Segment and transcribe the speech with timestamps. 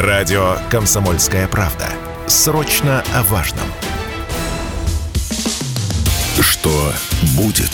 [0.00, 1.86] Радио «Комсомольская правда».
[2.26, 3.66] Срочно о важном.
[6.40, 6.94] Что
[7.36, 7.70] будет?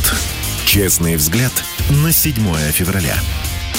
[0.65, 1.53] Честный взгляд
[1.89, 2.35] на 7
[2.73, 3.15] февраля.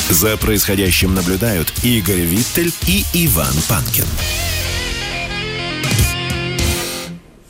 [0.10, 4.06] За происходящим наблюдают Игорь Виттель и Иван Панкин.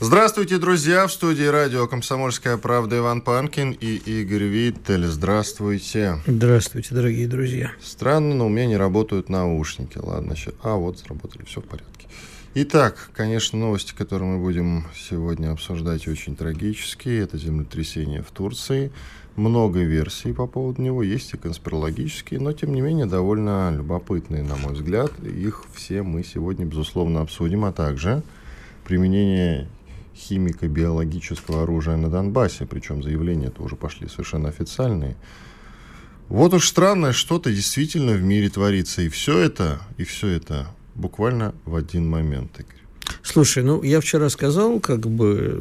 [0.00, 1.08] Здравствуйте, друзья!
[1.08, 5.04] В студии радио «Комсомольская правда» Иван Панкин и Игорь Виттель.
[5.06, 6.20] Здравствуйте.
[6.24, 7.72] Здравствуйте, дорогие друзья.
[7.82, 9.98] Странно, но у меня не работают наушники.
[9.98, 10.54] Ладно, сейчас.
[10.62, 12.06] А, вот, сработали, все в порядке.
[12.54, 17.24] Итак, конечно, новости, которые мы будем сегодня обсуждать, очень трагические.
[17.24, 18.92] Это землетрясение в Турции
[19.34, 24.54] много версий по поводу него, есть и конспирологические, но, тем не менее, довольно любопытные, на
[24.54, 25.12] мой взгляд.
[25.24, 28.22] Их все мы сегодня, безусловно, обсудим, а также
[28.84, 29.68] применение
[30.18, 35.16] химико-биологического оружия на Донбассе, причем заявления это уже пошли совершенно официальные.
[36.28, 41.54] Вот уж странное что-то действительно в мире творится, и все это, и все это буквально
[41.64, 42.78] в один момент, Игорь.
[43.22, 45.58] Слушай, ну я вчера сказал, как бы,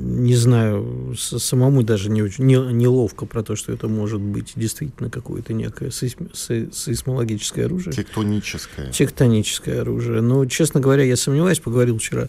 [0.00, 5.10] не знаю, самому даже не очень не, неловко про то, что это может быть действительно
[5.10, 7.92] какое-то некое сейсмологическое оружие.
[7.92, 8.90] Тектоническое.
[8.90, 10.20] Тектоническое оружие.
[10.22, 12.28] Но, честно говоря, я сомневаюсь, поговорил вчера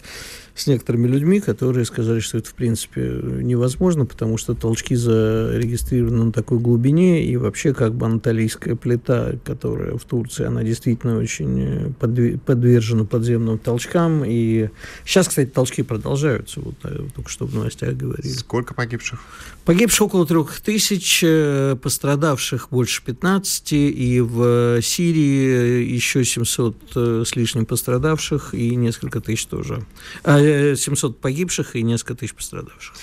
[0.60, 6.32] с некоторыми людьми, которые сказали, что это, в принципе, невозможно, потому что толчки зарегистрированы на
[6.32, 13.06] такой глубине, и вообще, как бы, анатолийская плита, которая в Турции, она действительно очень подвержена
[13.06, 14.70] подземным толчкам, и
[15.06, 18.28] сейчас, кстати, толчки продолжаются, вот э, только что в новостях говорили.
[18.28, 19.20] Сколько погибших?
[19.64, 27.36] Погибших около трех тысяч, э, пострадавших больше 15, и в Сирии еще 700 э, с
[27.36, 29.86] лишним пострадавших, и несколько тысяч тоже.
[30.24, 32.96] А, 700 погибших и несколько тысяч пострадавших.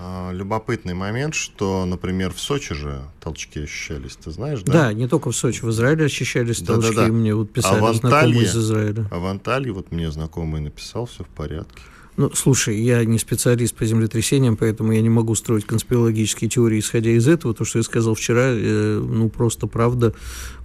[0.00, 4.72] А, любопытный момент, что, например, в Сочи же толчки ощущались, ты знаешь, да?
[4.72, 7.12] Да, не только в Сочи, в Израиле ощущались да, толчки, да, да.
[7.12, 9.08] мне вот писали а Анталье, из Израиля.
[9.10, 11.82] А в Анталии вот мне знакомый написал, все в порядке.
[12.16, 17.10] Ну, слушай, я не специалист по землетрясениям, поэтому я не могу строить конспирологические теории, исходя
[17.10, 17.54] из этого.
[17.54, 20.14] То, что я сказал вчера, э, ну, просто правда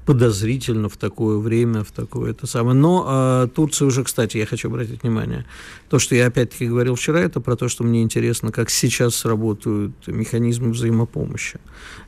[0.05, 2.75] подозрительно в такое время, в такое это самое.
[2.75, 5.45] Но э, Турция уже, кстати, я хочу обратить внимание,
[5.89, 9.93] то, что я опять-таки говорил вчера, это про то, что мне интересно, как сейчас работают
[10.07, 11.59] механизмы взаимопомощи.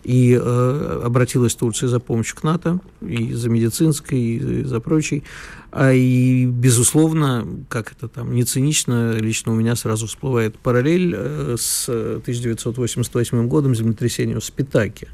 [0.04, 5.24] И э, обратилась Турция за помощью к НАТО, и за медицинской, и за прочей.
[5.72, 11.56] А и, безусловно, как это там, не цинично, лично у меня сразу всплывает параллель э,
[11.60, 15.10] с 1988 годом землетрясением в Спитаке.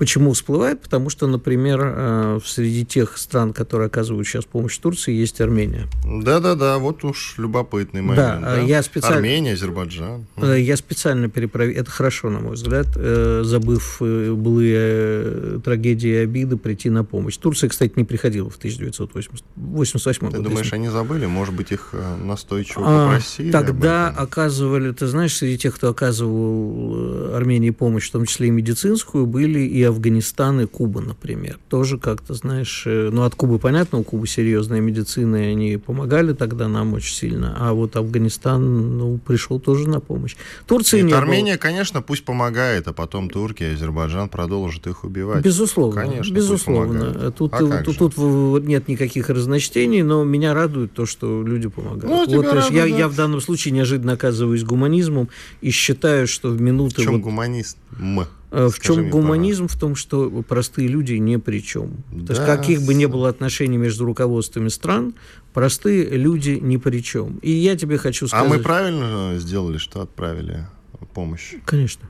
[0.00, 0.80] Почему всплывает?
[0.80, 5.88] Потому что, например, э, среди тех стран, которые оказывают сейчас помощь Турции, есть Армения.
[6.06, 8.40] Да-да-да, вот уж любопытный момент.
[8.40, 8.60] Да, да?
[8.60, 9.18] Я специально...
[9.18, 10.24] Армения, Азербайджан.
[10.38, 16.56] Э, я специально перепроверил, это хорошо, на мой взгляд, э, забыв былые трагедии и обиды,
[16.56, 17.36] прийти на помощь.
[17.36, 20.42] Турция, кстати, не приходила в 1988 году.
[20.42, 21.26] Ты думаешь, они забыли?
[21.26, 21.92] Может быть, их
[22.24, 23.50] настойчиво а, попросили?
[23.50, 29.26] Тогда оказывали, ты знаешь, среди тех, кто оказывал Армении помощь, в том числе и медицинскую,
[29.26, 31.58] были и Афганистан и Куба, например.
[31.68, 36.32] Тоже как-то, знаешь, э, ну, от Кубы понятно, у Кубы серьезная медицина, и они помогали
[36.32, 40.36] тогда нам очень сильно, а вот Афганистан, ну, пришел тоже на помощь.
[40.66, 41.60] Турция не Армения, было.
[41.60, 45.44] конечно, пусть помогает, а потом Туркия, Азербайджан продолжит их убивать.
[45.44, 47.30] Безусловно, конечно, безусловно.
[47.32, 52.04] Тут, а тут, тут, тут нет никаких разночтений, но меня радует то, что люди помогают.
[52.04, 52.86] Ну, вот, радует, я, да.
[52.86, 55.28] я в данном случае неожиданно оказываюсь гуманизмом
[55.60, 57.00] и считаю, что в минуты...
[57.00, 57.22] В чем вот...
[57.22, 57.76] гуманист?
[57.98, 58.26] М.
[58.50, 59.68] Э, в Скажи чем гуманизм?
[59.68, 61.92] В том, что простые люди ни при чем.
[62.10, 62.26] Да.
[62.26, 65.14] То есть каких бы ни было отношений между руководствами стран,
[65.54, 67.38] простые люди ни при чем.
[67.42, 68.46] И я тебе хочу сказать...
[68.46, 70.66] А мы правильно сделали, что отправили
[71.14, 71.54] помощь?
[71.64, 72.08] Конечно,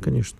[0.00, 0.38] конечно.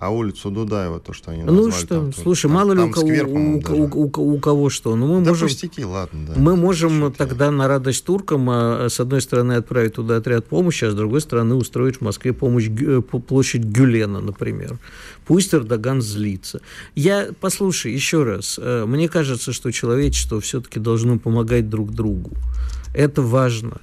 [0.00, 1.64] А улицу Дудаева, то, что они назвали.
[1.66, 4.94] Ну что, там, слушай, там, мало ли у, сквер, у, у, у, у кого что.
[4.94, 6.40] Ну, мы да можем, пустяки, ладно, да.
[6.40, 7.18] Мы можем Шутки.
[7.18, 11.20] тогда на радость туркам, а, с одной стороны, отправить туда отряд помощи, а с другой
[11.20, 14.78] стороны, устроить в Москве помощь, э, площадь Гюлена, например.
[15.26, 16.60] Пусть Эрдоган злится.
[16.94, 22.30] Я, послушай, еще раз, э, мне кажется, что человечество все-таки должно помогать друг другу.
[22.94, 23.80] Это важно.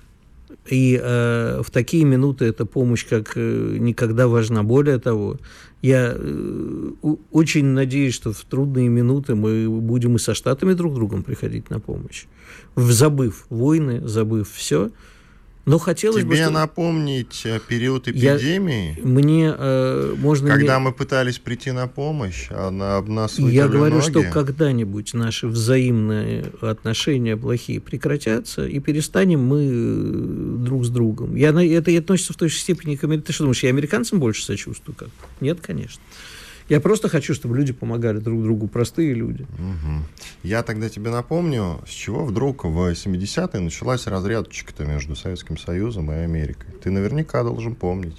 [0.70, 4.64] И э, в такие минуты эта помощь как э, никогда важна.
[4.64, 5.38] Более того,
[5.82, 6.92] я э,
[7.32, 11.80] очень надеюсь, что в трудные минуты мы будем и со Штатами друг другом приходить на
[11.80, 12.26] помощь.
[12.76, 14.90] Забыв войны, забыв все,
[15.66, 16.36] но хотелось Тебе бы...
[16.36, 18.98] Тебе напомнить э, период эпидемии?
[19.00, 20.48] Я, мне э, можно...
[20.50, 20.90] Когда мне...
[20.90, 24.10] мы пытались прийти на помощь, а на, об нас Я говорю, ноги.
[24.10, 31.36] что когда-нибудь наши взаимные отношения плохие прекратятся, и перестанем мы э, друг с другом.
[31.36, 33.08] Я, это относится в той же степени к.
[33.22, 34.96] Ты что думаешь, я американцам больше сочувствую?
[34.96, 35.10] Как?
[35.42, 36.02] Нет, конечно.
[36.68, 39.44] Я просто хочу, чтобы люди помогали друг другу, простые люди.
[39.44, 40.04] Угу.
[40.44, 46.16] Я тогда тебе напомню, с чего вдруг в 70-е началась разрядочка-то между Советским Союзом и
[46.16, 46.74] Америкой.
[46.84, 48.18] Ты наверняка должен помнить.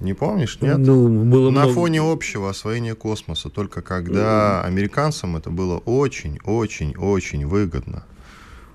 [0.00, 0.78] Не помнишь, нет?
[0.78, 1.74] Ну, было На много...
[1.74, 8.04] фоне общего освоения космоса, только когда американцам это было очень-очень-очень выгодно.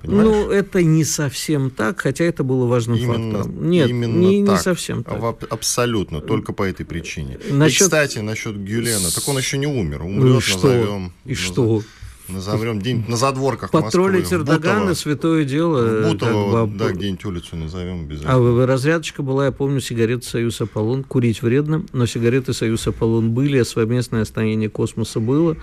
[0.01, 0.25] Понимаешь?
[0.30, 3.69] Ну, это не совсем так, хотя это было важным Именно, фактором.
[3.69, 4.62] Нет, именно не, не так.
[4.62, 5.19] совсем так.
[5.19, 7.38] В- абсолютно, только по этой причине.
[7.50, 10.00] Насчет- И, кстати, насчет Гюлена, так он еще не умер.
[10.04, 10.68] Ну Умрет, и что?
[10.68, 11.13] назовем.
[11.25, 11.81] И что?
[12.30, 14.38] Назовем день на задворках Патрулить Москвы.
[14.38, 14.94] Эрдогана Бутово.
[14.94, 16.04] святое дело.
[16.04, 18.36] В Бутово, как бы, да, где-нибудь улицу назовем обязательно.
[18.36, 21.04] А разрядочка была, я помню, сигареты «Союз Аполлон».
[21.04, 25.57] Курить вредно, но сигареты «Союз Аполлон» были, а совместное остановление космоса было.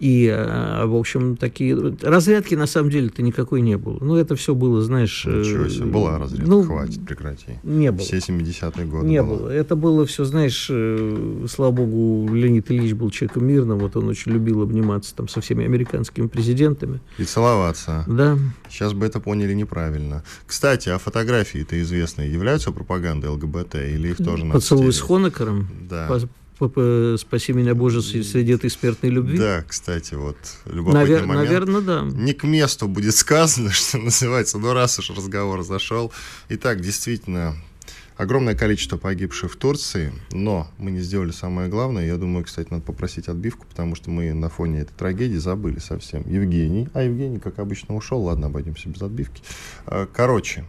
[0.00, 1.76] И, а, в общем, такие...
[2.00, 3.98] Разрядки, на самом деле-то никакой не было.
[4.00, 5.26] Ну, это все было, знаешь...
[5.26, 7.58] Ничего э, себе, была разрядка, ну, хватит, прекрати.
[7.62, 8.00] Не было.
[8.00, 9.36] Все 70-е годы Не было.
[9.36, 9.48] было.
[9.50, 14.32] Это было все, знаешь, э, слава богу, Леонид Ильич был человеком мирным, вот он очень
[14.32, 17.00] любил обниматься там со всеми американскими президентами.
[17.18, 18.04] И целоваться.
[18.08, 18.38] Да.
[18.70, 20.24] Сейчас бы это поняли неправильно.
[20.46, 25.00] Кстати, а фотографии-то известные являются пропагандой ЛГБТ или их тоже Поцелуй с?
[25.00, 25.68] Хонекером.
[25.90, 26.06] Да.
[26.08, 26.20] По-
[26.68, 29.38] Спаси меня, Боже, среди этой смертной любви.
[29.38, 30.36] Да, кстати, вот
[30.66, 31.48] любопытный Навер- момент.
[31.48, 32.02] Наверное, да.
[32.02, 36.12] Не к месту будет сказано, что называется, но раз уж разговор зашел.
[36.50, 37.56] Итак, действительно,
[38.16, 42.06] огромное количество погибших в Турции, но мы не сделали самое главное.
[42.06, 46.22] Я думаю, кстати, надо попросить отбивку, потому что мы на фоне этой трагедии забыли совсем.
[46.28, 48.20] Евгений, а Евгений, как обычно, ушел.
[48.22, 49.42] Ладно, обойдемся без отбивки.
[49.86, 50.66] А, Короче,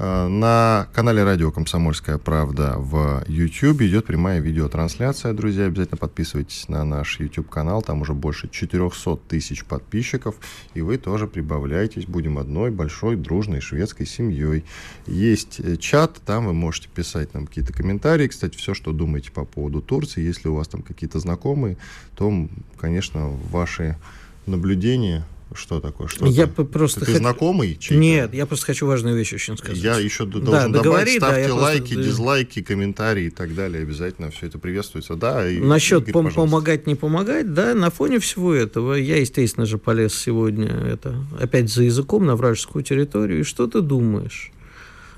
[0.00, 5.34] на канале радио «Комсомольская правда» в YouTube идет прямая видеотрансляция.
[5.34, 7.82] Друзья, обязательно подписывайтесь на наш YouTube-канал.
[7.82, 10.36] Там уже больше 400 тысяч подписчиков.
[10.72, 12.06] И вы тоже прибавляйтесь.
[12.06, 14.64] Будем одной большой дружной шведской семьей.
[15.06, 18.28] Есть э, чат, там вы можете писать нам какие-то комментарии.
[18.28, 20.22] Кстати, все, что думаете по поводу Турции.
[20.22, 21.76] Если у вас там какие-то знакомые,
[22.14, 22.48] то,
[22.78, 23.98] конечно, ваши
[24.46, 25.26] наблюдения...
[25.52, 26.06] Что такое?
[26.06, 26.52] Что Я ты?
[26.52, 27.76] п- просто Ты хот- знакомый?
[27.76, 27.94] чей-то?
[28.00, 29.78] Нет, я просто хочу важную вещь очень сказать.
[29.78, 32.02] Я еще Да, должен договори, добавить, да, ставьте просто- лайки, да.
[32.02, 33.82] дизлайки, комментарии и так далее.
[33.82, 35.16] Обязательно все это приветствуется.
[35.16, 36.40] Да, и, Насчет Игорь, пом- пожалуйста.
[36.40, 41.68] помогать, не помогать, да, на фоне всего этого я, естественно же, полез сегодня это опять
[41.68, 43.40] за языком на вражескую территорию.
[43.40, 44.52] И что ты думаешь?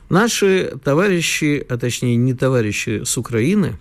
[0.08, 3.76] Наши товарищи, а точнее не товарищи с Украины,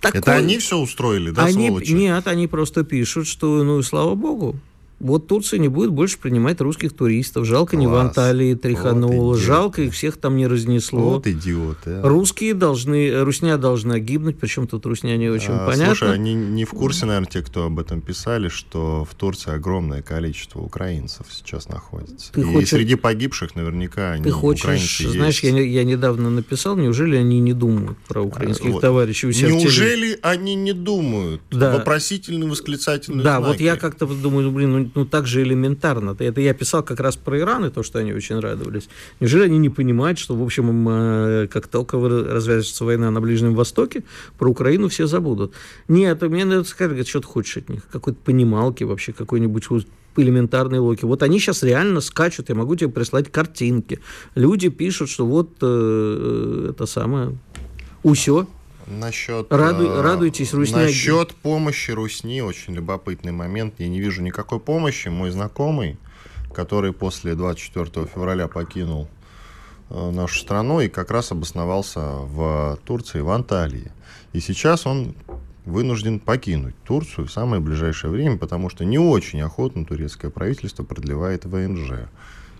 [0.00, 1.92] Это такой- они все устроили, да, они, сволочи?
[1.92, 4.56] Нет, они просто пишут, что, ну, слава богу,
[5.00, 7.44] вот Турция не будет больше принимать русских туристов.
[7.46, 8.06] Жалко не в Класс.
[8.08, 9.46] Анталии тряхануло, Вот идиот.
[9.46, 11.00] жалко их всех там не разнесло.
[11.00, 11.90] Вот идиоты.
[11.90, 12.08] а.
[12.08, 15.94] Русские должны, русня должна гибнуть, причем тут русня не очень А, понятно.
[15.94, 20.00] Слушай, они не в курсе, наверное, те, кто об этом писали, что в Турции огромное
[20.02, 22.32] количество украинцев сейчас находится.
[22.32, 25.60] Ты и хочешь- среди погибших наверняка они Ты хочешь, украинцы знаешь, я, есть.
[25.66, 28.80] не- я недавно написал, неужели они не думают про украинских вот.
[28.80, 31.42] товарищей у себя Неужели они не думают?
[31.50, 31.72] Да.
[31.74, 33.52] Вопросительный, восклицательный Да, знаки.
[33.52, 36.16] вот я как-то думаю, ну, блин, ну, ну так же элементарно.
[36.18, 38.88] Это я писал как раз про Иран и то, что они очень радовались.
[39.20, 44.04] Неужели они не понимают, что, в общем, э, как только развяжется война на Ближнем Востоке,
[44.38, 45.52] про Украину все забудут?
[45.88, 47.82] Нет, мне надо сказать, что ты хочешь от них?
[47.90, 49.68] Какой-то понималки вообще, какой-нибудь
[50.16, 51.04] элементарной логики.
[51.04, 54.00] Вот они сейчас реально скачут, я могу тебе прислать картинки.
[54.34, 57.36] Люди пишут, что вот э, это самое...
[58.02, 58.46] Усё.
[58.86, 60.86] Насчет, Раду- э, радуйтесь, русняги.
[60.86, 63.74] Насчет помощи Русни, очень любопытный момент.
[63.78, 65.08] Я не вижу никакой помощи.
[65.08, 65.96] Мой знакомый,
[66.52, 69.08] который после 24 февраля покинул
[69.90, 73.90] э, нашу страну и как раз обосновался в Турции, в Анталии.
[74.32, 75.14] И сейчас он
[75.64, 81.46] вынужден покинуть Турцию в самое ближайшее время, потому что не очень охотно турецкое правительство продлевает
[81.46, 82.08] ВНЖ.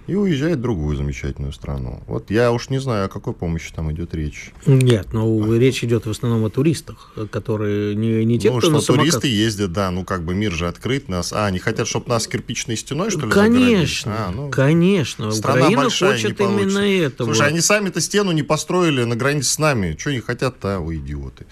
[0.06, 2.02] И уезжает в другую замечательную страну.
[2.06, 4.52] Вот я уж не знаю, о какой помощи там идет речь.
[4.66, 8.74] Нет, ну речь идет в основном о туристах, которые не, не те, ну, кто что
[8.76, 9.06] на самокат.
[9.06, 11.32] туристы ездят, да, ну как бы мир же открыт, нас.
[11.32, 14.26] А, они хотят, чтобы нас кирпичной стеной, что ли, Конечно?
[14.26, 15.30] А, ну, конечно.
[15.30, 16.62] страна Украина большая, не хочет получится.
[16.64, 17.26] именно этого.
[17.28, 19.96] Слушай, они сами-то стену не построили на границе с нами.
[19.98, 21.46] Что они хотят-то, а, вы идиоты.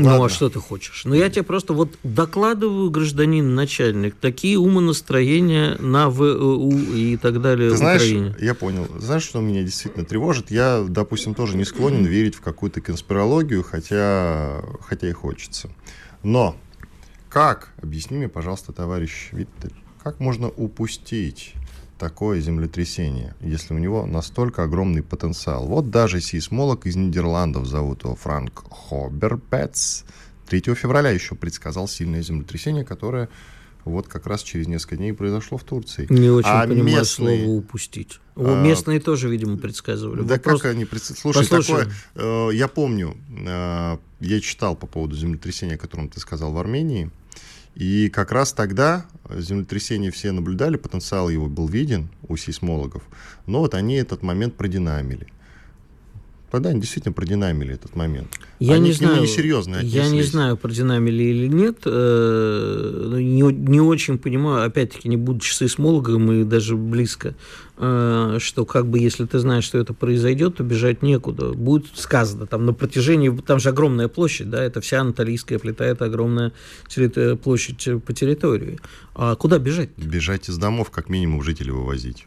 [0.00, 0.24] Ну, Ладно.
[0.24, 1.02] а что ты хочешь?
[1.04, 7.70] Ну, я тебе просто вот докладываю, гражданин начальник, такие умонастроения на ВУ и так далее
[7.70, 8.34] Ты знаешь, Украине.
[8.40, 8.86] я понял.
[8.98, 10.50] Знаешь, что меня действительно тревожит?
[10.50, 15.70] Я, допустим, тоже не склонен верить в какую-то конспирологию, хотя, хотя и хочется.
[16.22, 16.56] Но
[17.28, 21.52] как, объясни мне, пожалуйста, товарищ Виттель, как можно упустить
[22.00, 25.66] такое землетрясение, если у него настолько огромный потенциал?
[25.66, 30.06] Вот даже сейсмолог из Нидерландов, зовут его Франк Хоберпец,
[30.48, 33.28] 3 февраля еще предсказал сильное землетрясение, которое
[33.84, 36.06] вот как раз через несколько дней произошло в Турции.
[36.08, 37.44] Не очень а понимаю местные...
[37.44, 38.20] слово «упустить».
[38.34, 38.62] А...
[38.62, 40.22] Местные тоже, видимо, предсказывали.
[40.22, 40.62] Да Вопрос...
[40.62, 41.44] как они предсказывали?
[41.44, 46.52] Слушай, такое, э, я помню, э, я читал по поводу землетрясения, о котором ты сказал
[46.52, 47.10] в Армении,
[47.74, 53.02] и как раз тогда землетрясение все наблюдали, потенциал его был виден у сейсмологов,
[53.46, 55.26] но вот они этот момент продинамили.
[56.50, 58.28] Тогда они действительно продинамили этот момент.
[58.58, 61.82] Я они не знаю, несерьезно Я не знаю, продинамили или нет.
[61.84, 67.36] Э, не, не очень понимаю, опять-таки, не будучи сейсмологом и даже близко,
[67.78, 71.52] э, что как бы если ты знаешь, что это произойдет, то бежать некуда.
[71.52, 76.06] Будет сказано там на протяжении, там же огромная площадь, да, это вся Анатолийская плита, это
[76.06, 76.52] огромная
[77.42, 78.80] площадь по территории.
[79.14, 79.90] А куда бежать?
[79.96, 82.26] Бежать из домов, как минимум, жителей вывозить.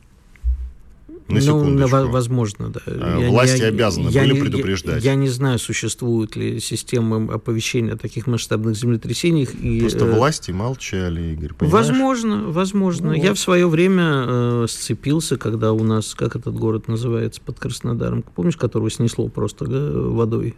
[1.28, 2.82] На ну, возможно, да.
[2.86, 5.04] А, я, Власти я, обязаны я, были предупреждать.
[5.04, 9.54] Я, я не знаю, существуют ли системы оповещения о таких масштабных землетрясениях.
[9.56, 11.88] И, Просто э, власти молчали, Игорь, понимаешь?
[11.88, 13.08] Возможно, возможно.
[13.10, 13.38] Ну, я вот.
[13.38, 18.58] в свое время э, сцепился, когда у нас, как этот город называется, под Краснодаром, помнишь,
[18.58, 20.56] которого снесло просто э, водой?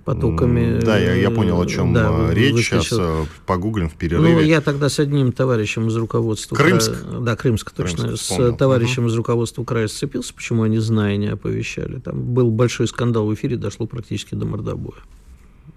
[0.00, 0.80] Потоками.
[0.80, 2.52] Да, я, я понял, о чем да, э, речь.
[2.52, 2.82] Выскочил.
[2.82, 4.34] Сейчас э, погуглим в перерыве.
[4.34, 6.56] Ну, я тогда с одним товарищем из руководства...
[6.56, 7.00] Крымск?
[7.00, 8.04] Края, да, Крымск, точно.
[8.04, 9.10] Крымск, с товарищем угу.
[9.10, 12.00] из руководства края сцепился, почему они, зная, не оповещали.
[12.00, 14.98] Там был большой скандал в эфире, дошло практически до мордобоя.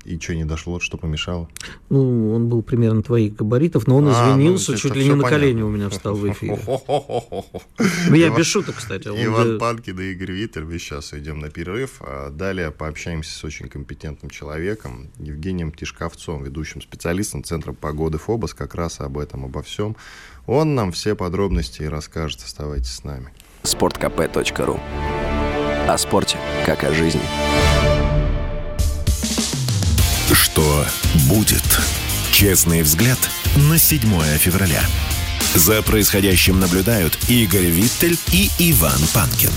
[0.05, 1.47] И что не дошло, что помешало?
[1.89, 5.23] Ну, он был примерно твоих габаритов, но он а, извинился, ну, чуть ли не на
[5.23, 6.59] колени у меня встал в эфире.
[8.09, 9.07] Ну, я без шуток, кстати.
[9.07, 12.01] Иван Панкин и Игорь Виттель, мы сейчас идем на перерыв.
[12.01, 18.75] А далее пообщаемся с очень компетентным человеком, Евгением Тишковцом, ведущим специалистом Центра погоды ФОБОС, как
[18.75, 19.95] раз об этом, обо всем.
[20.45, 22.41] Он нам все подробности и расскажет.
[22.43, 23.29] Оставайтесь с нами.
[23.63, 24.79] sportkp.ru
[25.87, 28.02] О спорте, как о жизни.
[30.53, 30.85] Что
[31.27, 31.63] будет?
[32.31, 33.17] Честный взгляд
[33.71, 34.01] на 7
[34.37, 34.83] февраля.
[35.55, 39.49] За происходящим наблюдают Игорь Виттель и Иван Панкин.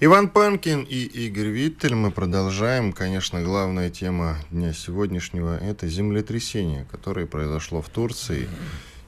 [0.00, 1.94] Иван Панкин и Игорь Виттель.
[1.94, 2.94] Мы продолжаем.
[2.94, 8.48] Конечно, главная тема дня сегодняшнего– это землетрясение, которое произошло в Турции.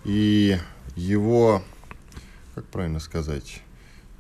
[0.05, 0.59] И
[0.97, 1.65] его,
[2.55, 3.63] как правильно сказать,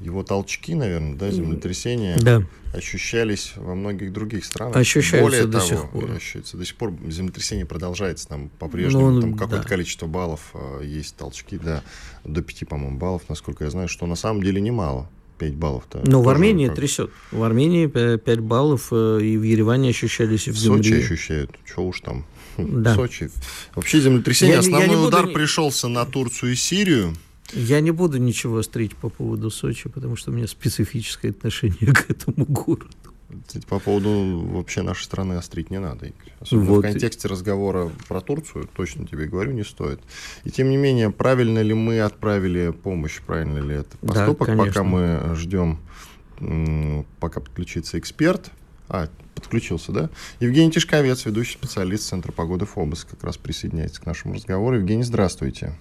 [0.00, 2.42] его толчки, наверное, да, землетрясения да.
[2.72, 4.76] ощущались во многих других странах.
[4.76, 6.10] Ощущаются Более до того, сих пор.
[6.10, 6.92] Ощущаются до сих пор.
[7.08, 9.10] Землетрясение продолжается там по-прежнему.
[9.10, 9.68] Ну, там какое-то да.
[9.68, 11.82] количество баллов э, есть толчки, да,
[12.24, 15.08] до 5, по-моему, баллов, насколько я знаю, что на самом деле немало.
[15.38, 16.02] 5 баллов-то.
[16.06, 16.76] Но в Армении как...
[16.76, 17.10] трясет.
[17.32, 21.50] В Армении 5 баллов, э, и в Ереване ощущались, и в, в Сочи ощущают.
[21.64, 22.24] Что уж там.
[22.56, 22.94] Да.
[22.94, 23.30] Сочи.
[23.74, 25.34] Вообще землетрясение, я, основной я удар буду...
[25.34, 27.14] пришелся на Турцию и Сирию.
[27.54, 32.10] Я не буду ничего острить по поводу Сочи, потому что у меня специфическое отношение к
[32.10, 32.88] этому городу.
[33.68, 36.78] По поводу вообще нашей страны острить не надо, Особенно вот.
[36.78, 40.00] в контексте разговора про Турцию, точно тебе говорю, не стоит.
[40.44, 44.84] И тем не менее, правильно ли мы отправили помощь, правильно ли это поступок, да, пока
[44.84, 45.80] мы ждем,
[47.18, 48.50] пока подключится эксперт.
[48.88, 50.10] А, подключился, да?
[50.40, 54.76] Евгений Тишковец, ведущий специалист Центра погоды ФОБОС, как раз присоединяется к нашему разговору.
[54.76, 55.74] Евгений, здравствуйте.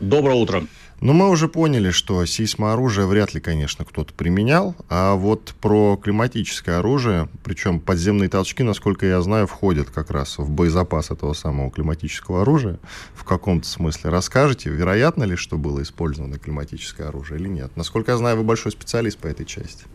[0.00, 0.64] Доброе утро.
[1.00, 6.78] Ну, мы уже поняли, что сейсмооружие вряд ли, конечно, кто-то применял, а вот про климатическое
[6.78, 12.42] оружие, причем подземные толчки, насколько я знаю, входят как раз в боезапас этого самого климатического
[12.42, 12.78] оружия
[13.14, 14.10] в каком-то смысле.
[14.10, 17.74] Расскажите, вероятно ли, что было использовано климатическое оружие или нет?
[17.76, 19.86] Насколько я знаю, вы большой специалист по этой части.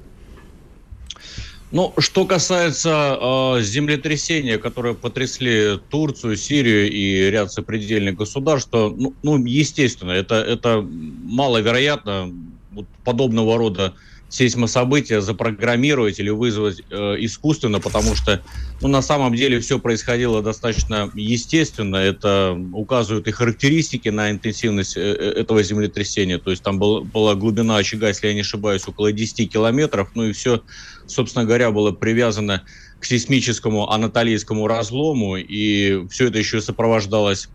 [1.72, 9.14] Ну, что касается э, землетрясения, которые потрясли Турцию, Сирию и ряд сопредельных государств, то, ну,
[9.24, 12.32] ну естественно, это, это маловероятно
[12.72, 13.96] вот подобного рода
[14.30, 18.42] сейсмособытия запрограммировать или вызвать э, искусственно, потому что
[18.82, 21.98] ну, на самом деле все происходило достаточно естественно.
[21.98, 26.38] Это указывают и характеристики на интенсивность э, э этого землетрясения.
[26.38, 30.10] То есть там был, была глубина очага, если я не ошибаюсь, около 10 километров.
[30.16, 30.62] Ну и все,
[31.08, 32.64] собственно говоря, было привязано
[33.00, 35.38] к сейсмическому анатолийскому разлому.
[35.38, 37.50] И все это еще сопровождалось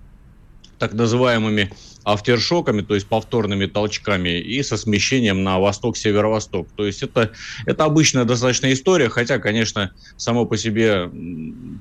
[0.79, 1.73] так называемыми
[2.05, 6.69] автершоками, то есть повторными толчками, и со смещением на восток-северо-восток.
[6.77, 7.33] То есть это,
[7.67, 11.11] это обычная достаточно история, хотя, конечно, само по себе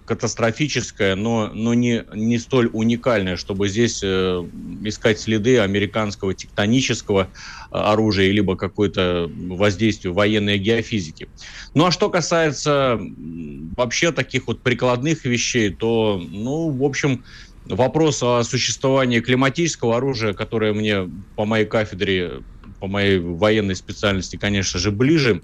[0.06, 4.46] катастрофическая, но, но не, не столь уникальная, чтобы здесь э,
[4.84, 7.30] искать следы американского тектонического
[7.72, 11.30] э, оружия, либо какое-то воздействие военной геофизики.
[11.74, 13.00] Ну а что касается
[13.78, 17.24] вообще таких вот прикладных вещей, то, ну, в общем,
[17.70, 22.42] вопрос о существовании климатического оружия, которое мне по моей кафедре,
[22.80, 25.42] по моей военной специальности, конечно же, ближе,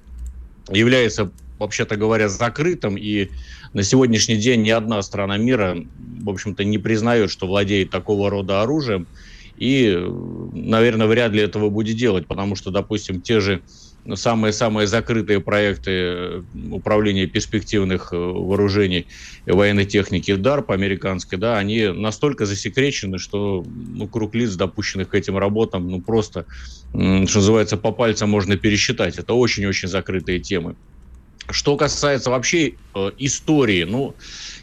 [0.69, 3.29] является вообще-то говоря, закрытым, и
[3.73, 5.77] на сегодняшний день ни одна страна мира,
[6.21, 9.07] в общем-то, не признает, что владеет такого рода оружием,
[9.55, 9.97] и,
[10.51, 13.61] наверное, вряд ли этого будет делать, потому что, допустим, те же
[14.13, 19.07] самые-самые закрытые проекты э, управления перспективных э, вооружений
[19.45, 25.15] и военной техники DARP американской, да, они настолько засекречены, что ну, круг лиц, допущенных к
[25.15, 26.45] этим работам, ну просто,
[26.91, 29.17] что называется, по пальцам можно пересчитать.
[29.17, 30.75] Это очень-очень закрытые темы.
[31.49, 34.15] Что касается вообще э, истории, ну,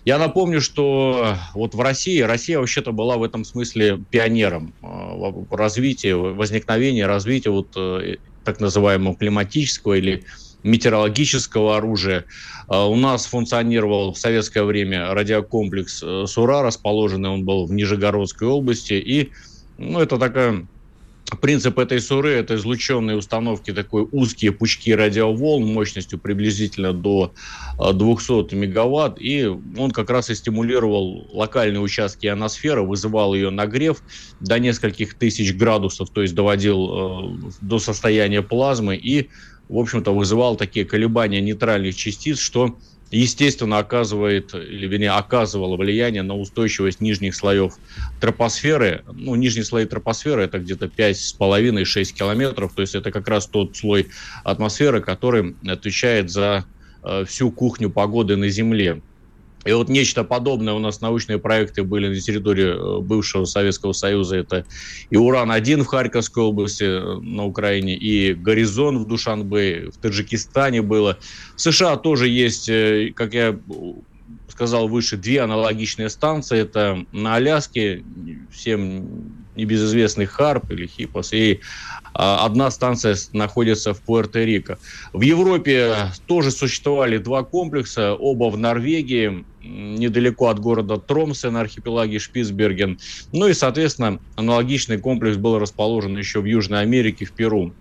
[0.04, 6.16] я напомню, что вот в России, Россия вообще-то была в этом смысле пионером э, развития,
[6.16, 10.24] возникновения, развития вот э, так называемого климатического или
[10.62, 12.24] метеорологического оружия.
[12.68, 18.48] Э, у нас функционировал в советское время радиокомплекс э, СУРА, расположенный он был в Нижегородской
[18.48, 19.32] области, и
[19.78, 20.66] ну, это такая
[21.40, 27.32] Принцип этой суры– это излученные установки, такой узкие пучки радиоволн мощностью приблизительно до
[27.78, 34.02] 200 а, мегаватт, и он как раз и стимулировал локальные участки ионосферы, вызывал ее нагрев
[34.40, 39.28] до нескольких тысяч градусов, то есть доводил э, до состояния плазмы и,
[39.68, 42.76] в общем-то, вызывал такие колебания нейтральных частиц, что
[43.16, 47.74] естественно, оказывает, или вернее, оказывало влияние на устойчивость нижних слоев
[48.20, 49.04] тропосферы.
[49.12, 54.08] Ну, нижние слои тропосферы это где-то 5,5-6 километров, то есть это как раз тот слой
[54.44, 56.64] атмосферы, который отвечает за
[57.04, 59.02] э, всю кухню погоды на Земле.
[59.64, 64.36] И вот нечто подобное у нас научные проекты были на территории э, бывшего Советского Союза.
[64.36, 64.64] Это
[65.10, 71.18] и Уран-1 в Харьковской области э, на Украине, и Горизонт в Душанбе, в Таджикистане было.
[71.56, 73.58] В США тоже есть, э, как я
[74.48, 76.58] сказал выше, две аналогичные станции.
[76.58, 78.02] Это на Аляске,
[78.50, 81.60] всем небезызвестный Харп или Хипос, и
[82.14, 84.78] одна станция находится в Пуэрто-Рико.
[85.12, 85.94] В Европе
[86.26, 92.98] тоже существовали два комплекса, оба в Норвегии, недалеко от города Тромсе на архипелаге Шпицберген.
[93.32, 97.72] Ну и, соответственно, аналогичный комплекс был расположен еще в Южной Америке, в Перу.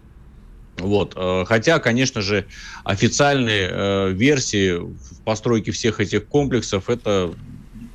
[0.78, 1.14] Вот.
[1.16, 2.46] Э, хотя, конечно же,
[2.84, 7.34] официальные э, версии в постройке всех этих комплексов это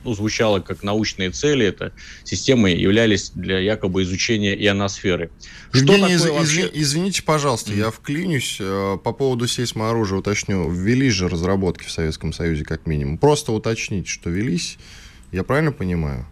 [0.06, 5.30] ну, звучало как научные цели, это системы являлись для якобы изучения ионосферы.
[5.74, 6.70] Евгений, Что из, вообще...
[6.72, 7.78] извините, пожалуйста, mm-hmm.
[7.78, 10.70] я вклинюсь э, по поводу сейсмооружия, уточню.
[10.70, 13.18] Ввели же разработки в Советском Союзе как минимум.
[13.18, 14.78] Просто уточнить, что велись,
[15.32, 16.26] я правильно понимаю?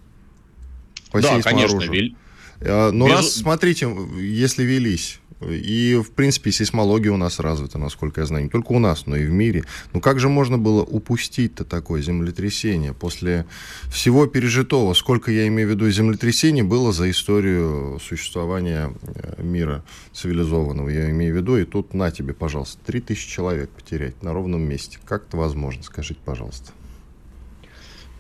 [1.11, 2.17] По да, конечно, вели.
[2.61, 3.15] Э, ну, Без...
[3.15, 3.89] раз, смотрите,
[4.21, 8.79] если велись, и, в принципе, сейсмология у нас развита, насколько я знаю, не только у
[8.79, 9.65] нас, но и в мире.
[9.93, 13.47] Ну как же можно было упустить-то такое землетрясение после
[13.91, 14.95] всего пережитого?
[14.95, 21.35] Сколько, я имею в виду, землетрясений было за историю существования э, мира цивилизованного, я имею
[21.35, 24.99] в виду, и тут на тебе, пожалуйста, 3000 человек потерять на ровном месте.
[25.05, 25.83] Как это возможно?
[25.83, 26.73] Скажите, пожалуйста.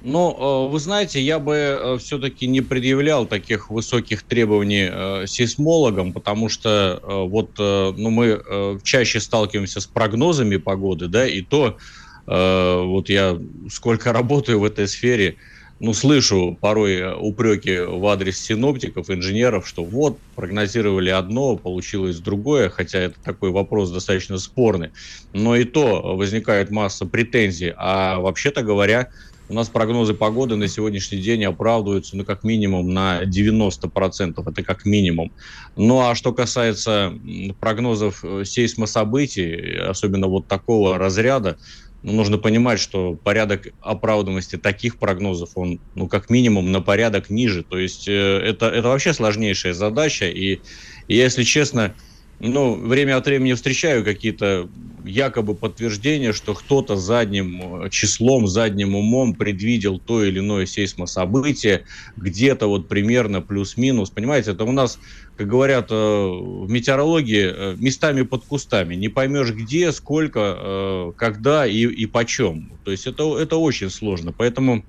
[0.05, 6.13] Но, э, вы знаете, я бы э, все-таки не предъявлял таких высоких требований э, сейсмологам,
[6.13, 11.79] потому что вот ну, мы чаще сталкиваемся с прогнозами погоды, да, и то,
[12.27, 13.39] вот я
[13.71, 15.37] сколько работаю в этой сфере,
[15.81, 22.99] ну, слышу порой упреки в адрес синоптиков, инженеров, что вот, прогнозировали одно, получилось другое, хотя
[22.99, 24.91] это такой вопрос достаточно спорный.
[25.33, 27.73] Но и то возникает масса претензий.
[27.77, 29.09] А вообще-то говоря,
[29.49, 34.85] у нас прогнозы погоды на сегодняшний день оправдываются, ну, как минимум на 90%, это как
[34.85, 35.33] минимум.
[35.77, 37.13] Ну, а что касается
[37.61, 41.59] прогнозов э, сейсмособытий, особенно вот такого разряда,
[42.03, 47.65] ну, нужно понимать, что порядок оправданности таких прогнозов, он, ну, как минимум, на порядок ниже.
[47.65, 50.61] То есть э, это, это вообще сложнейшая задача, и,
[51.07, 51.95] и если честно,
[52.41, 54.69] ну, время от времени встречаю какие-то
[55.05, 61.85] якобы подтверждения, что кто-то задним э, числом, задним умом предвидел то или иное сейсмособытие,
[62.17, 64.11] где-то вот примерно плюс-минус.
[64.11, 64.99] Понимаете, это у нас,
[65.37, 68.95] как говорят э, в метеорологии, э, местами под кустами.
[68.95, 72.73] Не поймешь где, сколько, когда и, и почем.
[72.85, 74.33] То есть это, это очень сложно.
[74.33, 74.85] Поэтому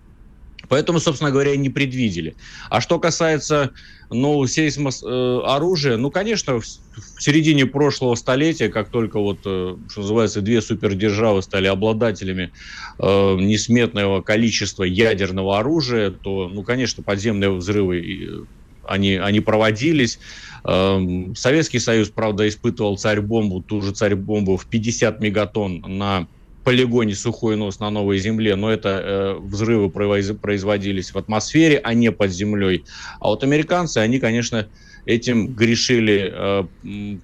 [0.68, 2.36] Поэтому, собственно говоря, и не предвидели.
[2.70, 3.72] А что касается
[4.10, 9.76] ну, сейсмос э, оружия, ну, конечно, в, в середине прошлого столетия, как только вот, э,
[9.90, 12.52] что называется, две супердержавы стали обладателями
[13.00, 18.46] э, несметного количества ядерного оружия, то, ну, конечно, подземные взрывы э,
[18.88, 20.20] они, они проводились.
[20.64, 26.28] Эм, Советский Союз, правда, испытывал царь-бомбу, ту же царь-бомбу в 50 мегатонн на
[26.66, 32.12] полигоне «Сухой нос» на Новой Земле, но это э, взрывы производились в атмосфере, а не
[32.12, 32.84] под землей.
[33.20, 34.68] А вот американцы, они, конечно,
[35.06, 36.64] этим грешили э,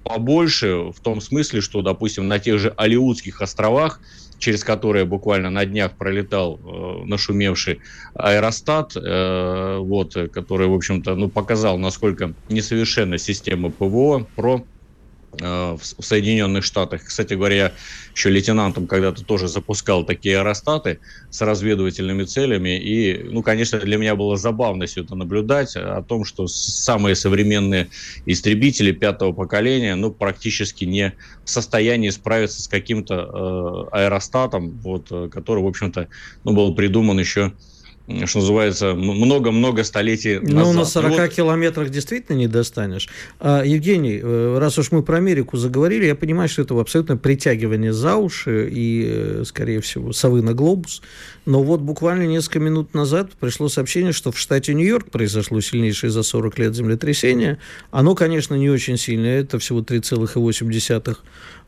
[0.04, 4.00] побольше, в том смысле, что, допустим, на тех же Алиутских островах
[4.38, 7.80] через которые буквально на днях пролетал э, нашумевший
[8.14, 14.71] аэростат, э, вот, который, в общем-то, ну, показал, насколько несовершенна система ПВО, про Э,
[15.38, 17.04] в Соединенных Штатах.
[17.04, 17.72] Кстати говоря, я
[18.14, 22.78] еще лейтенантом когда-то тоже запускал такие аэростаты с разведывательными целями.
[22.78, 27.88] И, ну, конечно, для меня было забавно все это наблюдать о том, что самые современные
[28.26, 31.14] истребители пятого поколения, ну, практически не
[31.44, 36.08] в состоянии справиться с каким-то э, аэростатом, вот, э, который, в общем-то,
[36.44, 37.52] ну, был придуман еще
[38.24, 40.52] что называется, много-много столетий назад.
[40.52, 41.30] Ну, на 40 вот...
[41.30, 43.08] километрах действительно не достанешь.
[43.38, 47.92] А, Евгений, э, раз уж мы про Америку заговорили, я понимаю, что это абсолютно притягивание
[47.92, 51.02] за уши и, э, скорее всего, совы на глобус.
[51.46, 56.22] Но вот буквально несколько минут назад пришло сообщение, что в штате Нью-Йорк произошло сильнейшее за
[56.22, 57.58] 40 лет землетрясение.
[57.90, 61.16] Оно, конечно, не очень сильное, это всего 3,8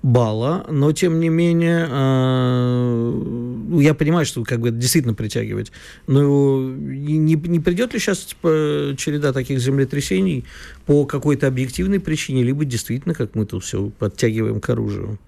[0.05, 5.73] балла, но тем не менее, э, я понимаю, что как бы это действительно притягивать,
[6.07, 10.45] но не, не придет ли сейчас типа, череда таких землетрясений
[10.87, 15.19] по какой-то объективной причине, либо действительно, как мы тут все подтягиваем к оружию?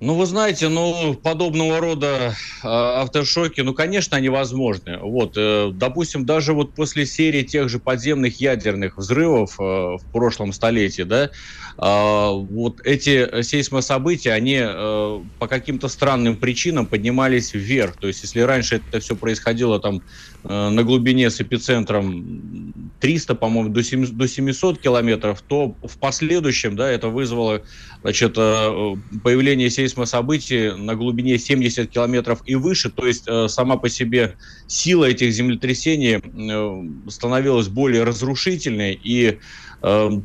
[0.00, 4.98] Ну, вы знаете, ну, подобного рода э, автошоки, ну, конечно, они возможны.
[4.98, 10.52] Вот, э, допустим, даже вот после серии тех же подземных ядерных взрывов э, в прошлом
[10.52, 11.30] столетии, да,
[11.76, 17.96] вот эти сейсмособытия, они э, по каким-то странным причинам поднимались вверх.
[17.96, 20.02] То есть, если раньше это все происходило там
[20.44, 26.76] э, на глубине с эпицентром 300, по-моему, до, 7, до 700 километров, то в последующем,
[26.76, 27.62] да, это вызвало,
[28.02, 33.88] значит, э, появление сейсмособытий на глубине 70 километров и выше, то есть э, сама по
[33.88, 34.36] себе
[34.68, 38.98] сила этих землетрясений э, становилась более разрушительной.
[39.02, 39.36] И э,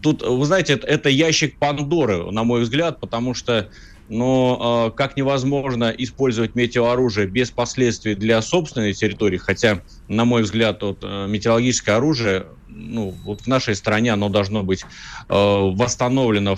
[0.01, 3.69] тут, вы знаете, это, ящик Пандоры, на мой взгляд, потому что
[4.09, 10.81] но э, как невозможно использовать метеооружие без последствий для собственной территории, хотя, на мой взгляд,
[10.81, 14.85] вот, э, метеорологическое оружие, ну, вот в нашей стране оно должно быть э,
[15.29, 16.57] восстановлено,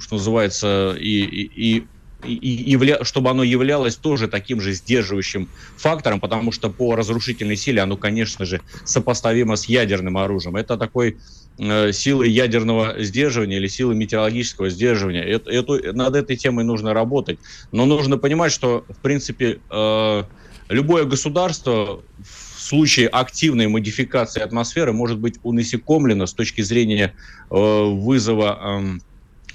[0.00, 1.86] что называется, и, и и,
[2.24, 7.96] явля, чтобы оно являлось тоже таким же сдерживающим фактором, потому что по разрушительной силе оно,
[7.96, 10.56] конечно же, сопоставимо с ядерным оружием.
[10.56, 11.16] Это такой
[11.58, 15.22] э, силы ядерного сдерживания или силы метеорологического сдерживания.
[15.22, 17.38] Это, это, над этой темой нужно работать.
[17.72, 20.24] Но нужно понимать, что, в принципе, э,
[20.68, 27.14] любое государство в случае активной модификации атмосферы может быть унасекомлено с точки зрения
[27.50, 29.09] э, вызова э,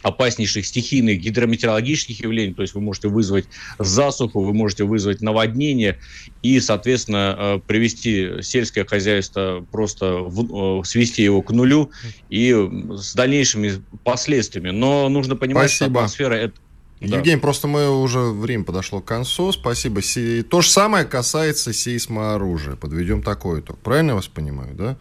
[0.05, 3.45] опаснейших стихийных гидрометеорологических явлений, то есть вы можете вызвать
[3.79, 5.97] засуху, вы можете вызвать наводнение
[6.43, 11.89] и, соответственно, э, привести сельское хозяйство просто в, э, свести его к нулю
[12.29, 12.51] и
[12.91, 14.69] с дальнейшими последствиями.
[14.69, 15.89] Но нужно понимать, Спасибо.
[15.89, 16.53] что атмосфера это
[16.99, 17.41] Евгений, да.
[17.41, 19.51] просто мы уже время подошло к концу.
[19.51, 20.01] Спасибо.
[20.49, 22.75] То же самое касается сейсмооружия.
[22.75, 23.79] Подведем такой итог.
[23.79, 24.97] Правильно я вас понимаю, да?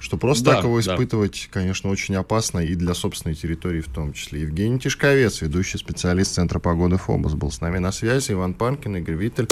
[0.00, 1.60] Что просто да, так его испытывать, да.
[1.60, 4.42] конечно, очень опасно и для собственной территории в том числе.
[4.42, 8.32] Евгений Тишковец, ведущий специалист Центра погоды ФОБОС, был с нами на связи.
[8.32, 9.48] Иван Панкин, Игорь Виттель.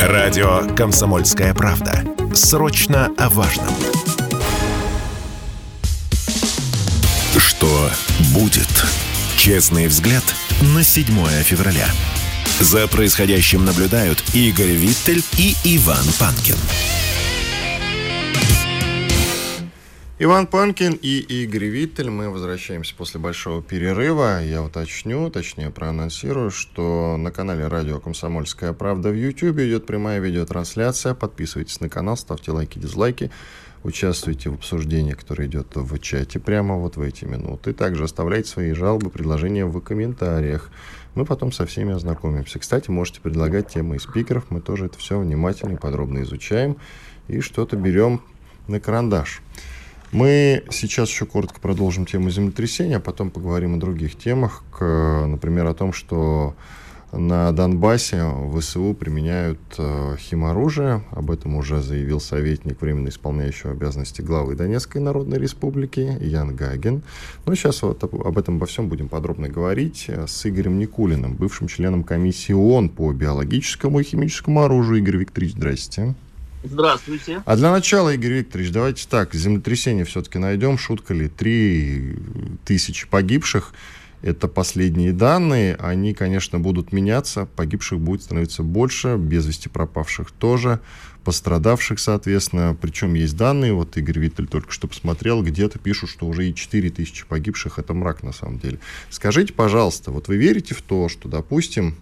[0.00, 2.04] Радио «Комсомольская правда».
[2.34, 3.74] Срочно о важном.
[7.38, 7.90] Что
[8.34, 8.68] будет?
[9.36, 10.24] Честный взгляд
[10.74, 11.06] на 7
[11.42, 11.86] февраля.
[12.60, 16.56] За происходящим наблюдают Игорь Виттель и Иван Панкин.
[20.24, 22.08] Иван Панкин и Игорь Виттель.
[22.08, 24.40] Мы возвращаемся после большого перерыва.
[24.40, 31.14] Я уточню, точнее проанонсирую, что на канале радио «Комсомольская правда» в YouTube идет прямая видеотрансляция.
[31.14, 33.32] Подписывайтесь на канал, ставьте лайки, дизлайки.
[33.82, 37.72] Участвуйте в обсуждении, которое идет в чате прямо вот в эти минуты.
[37.72, 40.70] Также оставляйте свои жалобы, предложения в комментариях.
[41.16, 42.60] Мы потом со всеми ознакомимся.
[42.60, 44.44] Кстати, можете предлагать темы и спикеров.
[44.50, 46.76] Мы тоже это все внимательно и подробно изучаем.
[47.26, 48.22] И что-то берем
[48.68, 49.42] на карандаш.
[50.12, 55.66] Мы сейчас еще коротко продолжим тему землетрясения, а потом поговорим о других темах, к, например,
[55.66, 56.54] о том, что
[57.12, 58.22] на Донбассе
[58.54, 61.02] ВСУ применяют э, химоружие.
[61.12, 67.02] Об этом уже заявил советник, временно исполняющий обязанности главы Донецкой Народной Республики Ян Гаген.
[67.46, 72.04] Но сейчас вот об этом обо всем будем подробно говорить с Игорем Никулиным, бывшим членом
[72.04, 74.98] комиссии ООН по биологическому и химическому оружию.
[74.98, 76.14] Игорь Викторович, здрасте.
[76.64, 77.42] Здравствуйте.
[77.44, 80.78] А для начала, Игорь Викторович, давайте так, землетрясение все-таки найдем.
[80.78, 81.28] Шутка ли?
[81.28, 82.16] Три
[82.64, 83.74] тысячи погибших.
[84.22, 85.74] Это последние данные.
[85.80, 87.48] Они, конечно, будут меняться.
[87.56, 89.16] Погибших будет становиться больше.
[89.16, 90.80] Без вести пропавших тоже.
[91.24, 92.76] пострадавших, соответственно.
[92.80, 96.90] Причем есть данные, вот Игорь Виттель только что посмотрел, где-то пишут, что уже и 4
[96.90, 98.78] тысячи погибших, это мрак на самом деле.
[99.10, 101.96] Скажите, пожалуйста, вот вы верите в то, что, допустим,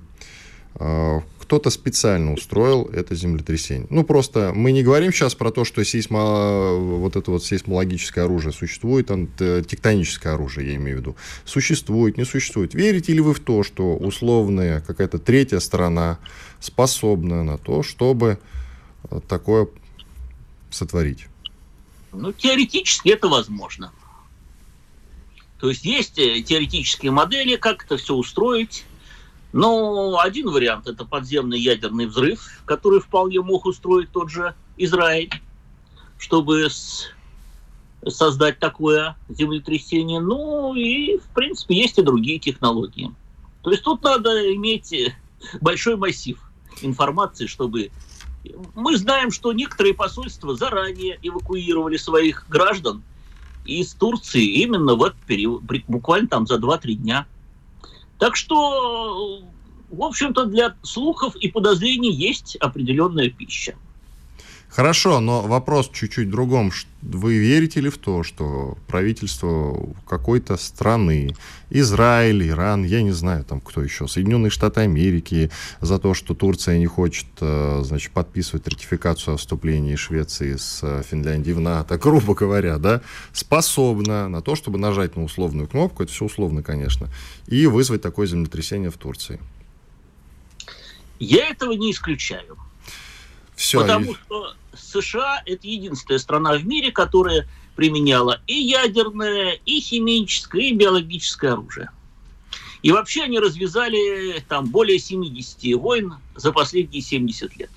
[0.76, 1.20] э,
[1.50, 3.88] кто-то специально устроил это землетрясение.
[3.90, 8.52] Ну, просто мы не говорим сейчас про то, что сейсмо, вот это вот сейсмологическое оружие
[8.52, 11.16] существует, тектоническое оружие, я имею в виду.
[11.44, 12.72] Существует, не существует.
[12.72, 16.20] Верите ли вы в то, что условная какая-то третья сторона
[16.60, 18.38] способна на то, чтобы
[19.26, 19.66] такое
[20.70, 21.26] сотворить?
[22.12, 23.90] Ну, теоретически это возможно.
[25.58, 28.84] То есть есть э, теоретические модели, как это все устроить.
[29.52, 35.32] Но один вариант– это подземный ядерный взрыв, который вполне мог устроить тот же Израиль,
[36.18, 36.68] чтобы
[38.06, 40.20] создать такое землетрясение.
[40.20, 43.12] Ну и, в принципе, есть и другие технологии.
[43.62, 44.94] То есть тут надо иметь
[45.60, 46.38] большой массив
[46.82, 47.90] информации, чтобы...
[48.74, 53.02] Мы знаем, что некоторые посольства заранее эвакуировали своих граждан
[53.66, 57.26] из Турции именно в этот период, буквально там за 2-3 дня.
[58.20, 59.50] Так что,
[59.88, 63.76] в общем-то, для слухов и подозрений есть определенная пища.
[64.70, 66.70] Хорошо, но вопрос чуть-чуть другом.
[67.02, 71.34] Вы верите ли в то, что правительство какой-то страны,
[71.70, 76.78] Израиль, Иран, я не знаю, там кто еще, Соединенные Штаты Америки, за то, что Турция
[76.78, 82.34] не хочет, э, значит, подписывать ратификацию о вступлении Швеции с э, Финляндией в НАТО, грубо
[82.34, 83.02] говоря, да,
[83.32, 87.08] способна на то, чтобы нажать на условную кнопку, это все условно, конечно,
[87.48, 89.40] и вызвать такое землетрясение в Турции?
[91.18, 92.56] Я этого не исключаю.
[93.60, 93.82] Все.
[93.82, 97.46] Потому что США это единственная страна в мире, которая
[97.76, 101.90] применяла и ядерное, и химическое, и биологическое оружие.
[102.80, 107.70] И вообще они развязали там более 70 войн за последние 70 лет.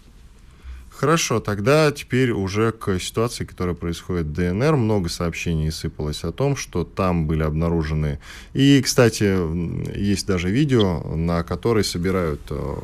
[0.90, 4.78] Хорошо, тогда теперь уже к ситуации, которая происходит в ДНР.
[4.78, 8.20] Много сообщений сыпалось о том, что там были обнаружены...
[8.54, 12.76] И, кстати, есть даже видео, на которое собирают э,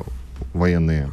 [0.52, 1.10] военные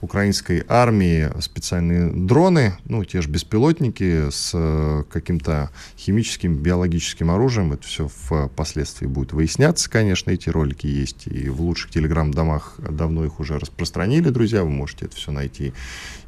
[0.00, 7.72] украинской армии специальные дроны, ну, те же беспилотники с э, каким-то химическим, биологическим оружием.
[7.72, 10.30] Это все впоследствии будет выясняться, конечно.
[10.30, 14.64] Эти ролики есть и в лучших телеграм-домах давно их уже распространили, друзья.
[14.64, 15.72] Вы можете это все найти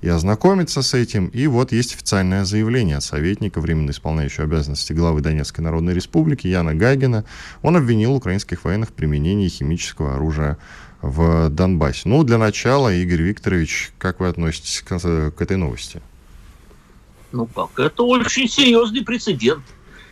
[0.02, 1.26] и ознакомиться с этим.
[1.28, 6.74] И вот есть официальное заявление от советника, временно исполняющего обязанности главы Донецкой Народной Республики Яна
[6.74, 7.24] Гагина.
[7.62, 10.58] Он обвинил украинских военных в применении химического оружия
[11.02, 12.08] в Донбассе.
[12.08, 16.00] Ну, для начала, Игорь Викторович, как вы относитесь к, к этой новости?
[17.32, 19.64] Ну как, это очень серьезный прецедент.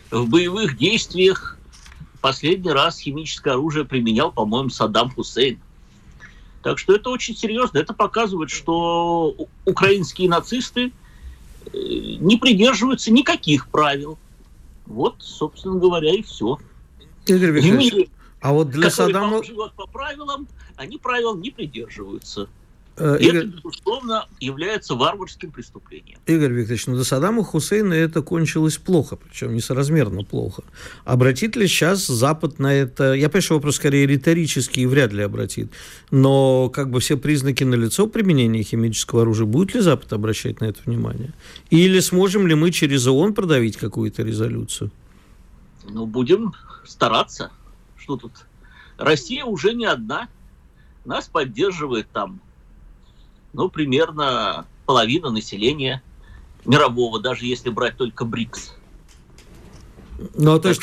[0.09, 1.57] В боевых действиях
[2.19, 5.59] последний раз химическое оружие применял, по-моему, Саддам Хусейн.
[6.61, 7.77] Так что это очень серьезно.
[7.79, 10.91] Это показывает, что украинские нацисты
[11.65, 14.19] э, не придерживаются никаких правил.
[14.85, 16.59] Вот, собственно говоря, и все.
[17.25, 18.09] Игорь Викторович,
[18.41, 19.43] а вот для Саддама...
[19.43, 22.49] живет по правилам, они правил не придерживаются.
[22.97, 23.37] Э, Игорь...
[23.37, 26.19] Это, безусловно, является варварским преступлением.
[26.25, 30.63] Игорь Викторович, ну до Саддама Хусейна это кончилось плохо, причем несоразмерно плохо.
[31.05, 33.13] Обратит ли сейчас Запад на это?
[33.13, 35.71] Я понимаю, что вопрос скорее риторический и вряд ли обратит.
[36.09, 40.65] Но как бы все признаки на лицо применения химического оружия, будет ли Запад обращать на
[40.65, 41.33] это внимание?
[41.69, 44.91] Или сможем ли мы через ООН продавить какую-то резолюцию?
[45.87, 46.53] Ну, будем
[46.85, 47.51] стараться.
[48.01, 48.31] Что тут?
[48.97, 50.27] Россия уже не одна.
[51.05, 52.39] Нас поддерживает там,
[53.53, 56.01] ну, примерно половина населения
[56.65, 58.75] мирового, даже если брать только БРИКС.
[60.35, 60.81] Ну, то есть,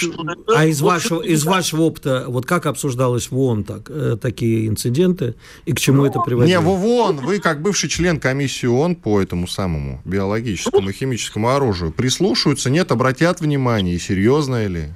[0.49, 5.37] а из вашего, из вашего опыта, вот как обсуждалось в ООН так, э, такие инциденты,
[5.65, 6.61] и к чему ну, это приводило?
[6.61, 11.51] Не, в ООН, вы как бывший член комиссии ООН по этому самому биологическому и химическому
[11.51, 14.95] оружию, прислушаются, нет, обратят внимание, серьезно ли?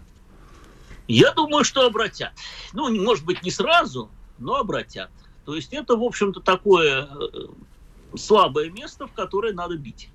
[1.13, 2.33] Я думаю, что обратят.
[2.73, 5.11] Ну, может быть, не сразу, но обратят.
[5.45, 10.09] То есть это, в общем-то, такое э, слабое место, в которое надо бить.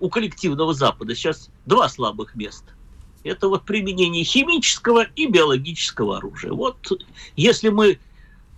[0.00, 2.72] У коллективного Запада сейчас два слабых места.
[3.22, 6.52] Это вот применение химического и биологического оружия.
[6.52, 6.76] Вот
[7.36, 8.00] если мы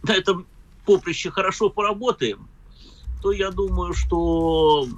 [0.05, 0.47] на этом
[0.87, 2.49] поприще хорошо поработаем,
[3.23, 4.89] то я думаю, что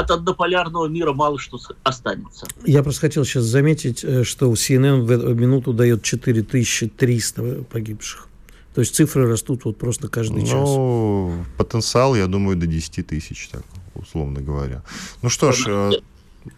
[0.00, 2.46] от однополярного мира мало что останется.
[2.66, 8.28] Я просто хотел сейчас заметить, э, что CNN в минуту дает 4300 погибших.
[8.74, 10.52] То есть цифры растут вот просто каждый ну, час.
[10.52, 13.62] Ну, потенциал, я думаю, до 10 тысяч, так,
[13.94, 14.82] условно говоря.
[15.22, 15.90] Ну что ж, э,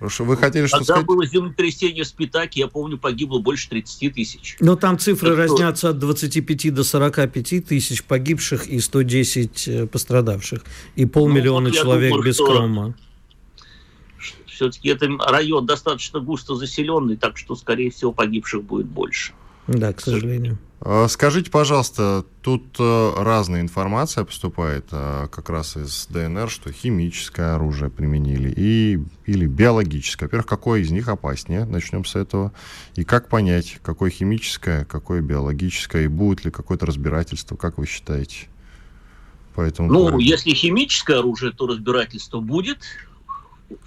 [0.01, 1.07] Вы хотели что Когда сказать?
[1.07, 4.57] было землетрясение в Спитаке, я помню, погибло больше 30 тысяч.
[4.59, 9.87] Но там цифры Так что- разнятся от 25 до 45 тысяч погибших и 110 э,
[9.87, 10.65] пострадавших.
[10.97, 12.95] И полмиллиона Ну, вот человек думаю, без что- крома.
[14.59, 19.33] Все-таки это район достаточно густо заселенный, так что, скорее всего, погибших будет больше.
[19.69, 20.59] Да, к сожалению.
[20.81, 27.55] А, Скажите, пожалуйста, тут э, разная информация поступает э, как раз из ДНР, что химическое
[27.55, 30.27] оружие применили и, или биологическое.
[30.27, 31.65] Во-первых, какое из них опаснее?
[31.65, 32.53] Начнем с этого.
[32.97, 38.49] И как понять, какое химическое, какое биологическое, и будет ли какое-то разбирательство, как вы считаете?
[39.55, 42.79] Поэтому Ну, если химическое оружие, то разбирательство будет.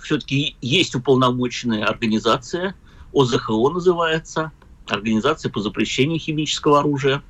[0.02, 2.76] Все-таки есть уполномоченная организация,
[3.14, 4.52] ОЗХО называется,
[4.88, 7.24] Организация по запрещению химического оружия.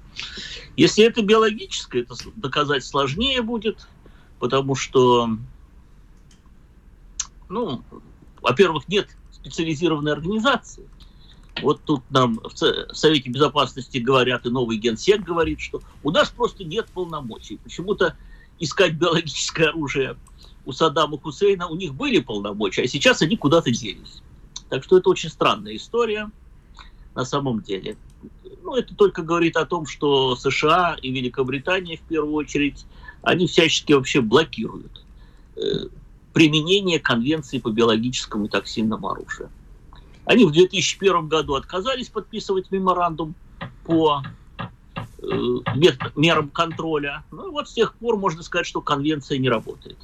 [0.78, 3.88] Если это биологическое, это доказать сложнее будет,
[4.40, 5.30] потому что,
[7.50, 7.84] ну,
[8.42, 10.88] во-первых, нет специализированной организации.
[11.62, 12.56] Вот тут нам в
[12.96, 17.58] Совете Безопасности говорят, и новый генсек говорит, что у нас просто нет полномочий.
[17.58, 18.16] Почему-то
[18.60, 20.16] искать биологическое оружие
[20.66, 24.22] у Саддама Хусейна у них были полномочия, а сейчас они куда-то делись.
[24.70, 26.30] Так что это очень странная история
[27.16, 27.98] на самом деле.
[28.64, 32.86] Ну, это только говорит о том, что США и Великобритания в первую очередь,
[33.22, 35.04] они всячески вообще блокируют
[35.58, 35.88] э,
[36.34, 39.50] применение конвенции по биологическому и токсинному оружию.
[40.26, 43.34] Они в 2001 году отказались подписывать меморандум
[43.84, 44.22] по
[44.88, 45.26] э,
[45.76, 47.26] мер- мерам контроля.
[47.32, 49.98] Ну и вот с тех пор можно сказать, что конвенция не работает.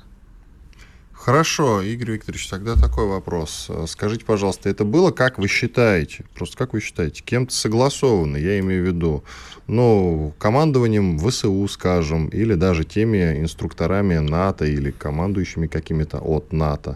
[1.27, 3.65] Хорошо, Игорь Викторович, тогда такой вопрос.
[3.67, 8.57] Э, Скажите, пожалуйста, это было, как вы считаете, просто как вы считаете, кем-то согласовано, я
[8.59, 9.25] имею в виду,
[9.67, 16.95] ну, командованием ВСУ, скажем, или даже теми инструкторами НАТО или командующими какими-то от НАТО?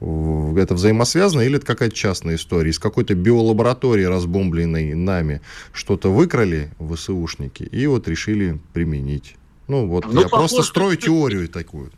[0.00, 2.70] Это взаимосвязано или это какая-то частная история?
[2.70, 5.40] Из какой-то биолаборатории, разбомбленной нами,
[5.72, 9.36] что-то выкрали ВСУшники и вот решили применить?
[9.68, 11.92] Ну, вот Ну, я просто похоже, строю что- теорию такую.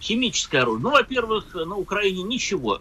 [0.00, 0.82] Химическое оружие.
[0.82, 2.80] Ну, во-первых, на Украине ничего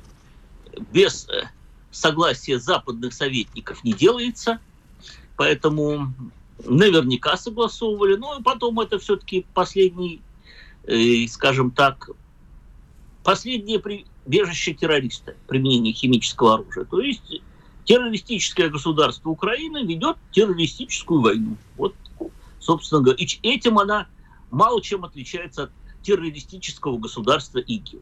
[0.91, 1.49] без э,
[1.91, 4.59] согласия западных советников не делается,
[5.35, 6.13] поэтому
[6.65, 8.15] наверняка согласовывали.
[8.15, 10.21] Ну, и потом это все-таки последний,
[10.85, 12.09] э, скажем так,
[13.23, 16.85] последнее прибежище террориста, применение химического оружия.
[16.85, 17.41] То есть
[17.85, 21.57] террористическое государство Украины ведет террористическую войну.
[21.75, 21.95] Вот,
[22.59, 24.07] собственно говоря, и этим она
[24.51, 28.01] мало чем отличается от террористического государства ИГИЛ.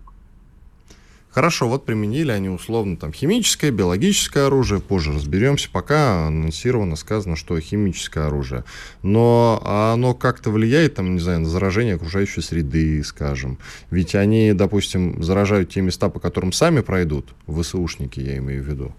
[1.37, 7.59] Хорошо, вот применили они условно там химическое, биологическое оружие, позже разберемся, пока анонсировано, сказано, что
[7.59, 8.63] химическое оружие.
[9.03, 13.59] Но оно как-то влияет, там, не знаю, на заражение окружающей среды, скажем.
[13.91, 18.95] Ведь они, допустим, заражают те места, по которым сами пройдут, ВСУшники, я имею в виду.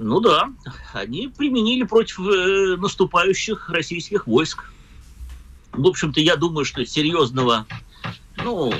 [0.00, 0.50] Ну да,
[0.94, 4.64] они применили против э, наступающих российских войск.
[5.72, 7.66] В общем-то, я думаю, что серьезного,
[8.36, 8.72] ну,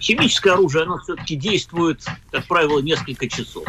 [0.00, 3.66] химическое оружие, оно все-таки действует, как правило, несколько часов.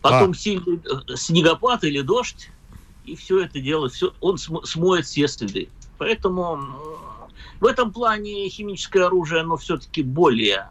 [0.00, 2.50] Потом сильный э, снегопад или дождь,
[3.04, 5.68] и все это дело, все, он смо- смоет все следы.
[5.98, 6.58] Поэтому
[7.60, 10.70] в этом плане химическое оружие, оно все-таки более,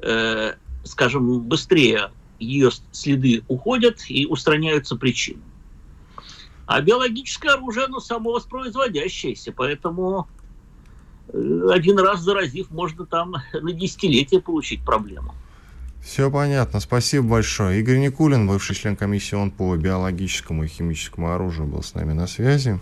[0.00, 5.42] э, скажем, быстрее ее следы уходят и устраняются причины.
[6.66, 10.28] А биологическое оружие, оно самовоспроизводящееся, поэтому
[11.28, 15.34] э, один раз заразив, можно там на десятилетие получить проблему.
[16.02, 17.80] Все понятно, спасибо большое.
[17.80, 22.26] Игорь Никулин, бывший член комиссии ООН по биологическому и химическому оружию, был с нами на
[22.26, 22.78] связи.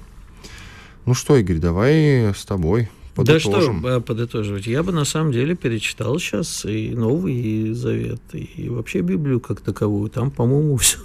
[1.07, 3.87] Ну что, Игорь, давай с тобой Да что подытожим.
[3.87, 4.66] э, подытоживать?
[4.66, 10.09] Я бы на самом деле перечитал сейчас и Новый Завет, и вообще Библию как таковую.
[10.11, 10.98] Там, по-моему, все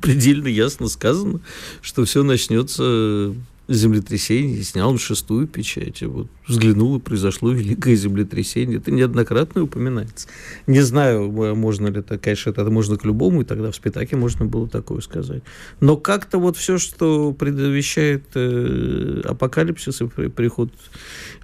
[0.00, 1.40] предельно ясно сказано,
[1.80, 3.34] что все начнется
[3.68, 8.78] землетрясение, снял он шестую печать, и вот взглянул, и произошло великое землетрясение.
[8.78, 10.28] Это неоднократно упоминается.
[10.66, 14.44] Не знаю, можно ли это, конечно, это можно к любому, и тогда в Спитаке можно
[14.44, 15.42] было такое сказать.
[15.80, 20.70] Но как-то вот все, что предвещает э, апокалипсис и при- приход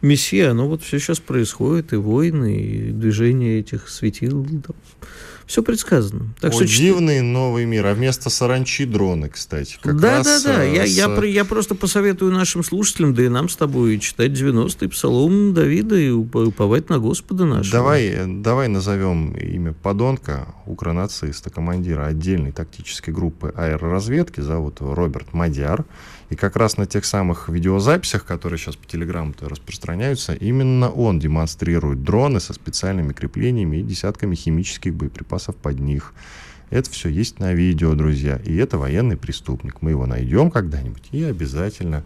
[0.01, 4.77] Мессии, оно вот все сейчас происходит, и войны, и движение этих светил, там,
[5.47, 6.35] Все предсказано.
[6.41, 7.87] Так О, что дивный новый мир.
[7.87, 9.79] А вместо саранчи дроны, кстати.
[9.83, 10.63] Как да, раз, да, да.
[10.63, 10.91] Я, с...
[10.91, 15.97] я, я просто посоветую нашим слушателям, да и нам с тобой, читать 90-й псалом Давида
[15.97, 17.73] и уповать на Господа нашего.
[17.73, 24.41] Давай, давай назовем имя подонка, укронациста, командира отдельной тактической группы аэроразведки.
[24.41, 25.85] Зовут его Роберт Мадяр.
[26.33, 32.05] И как раз на тех самых видеозаписях, которые сейчас по телеграмму распространяются, именно он демонстрирует
[32.05, 36.15] дроны со специальными креплениями и десятками химических боеприпасов под них.
[36.71, 38.41] Это все есть на видео, друзья.
[38.47, 39.83] И это военный преступник.
[39.83, 42.03] Мы его найдем когда-нибудь и обязательно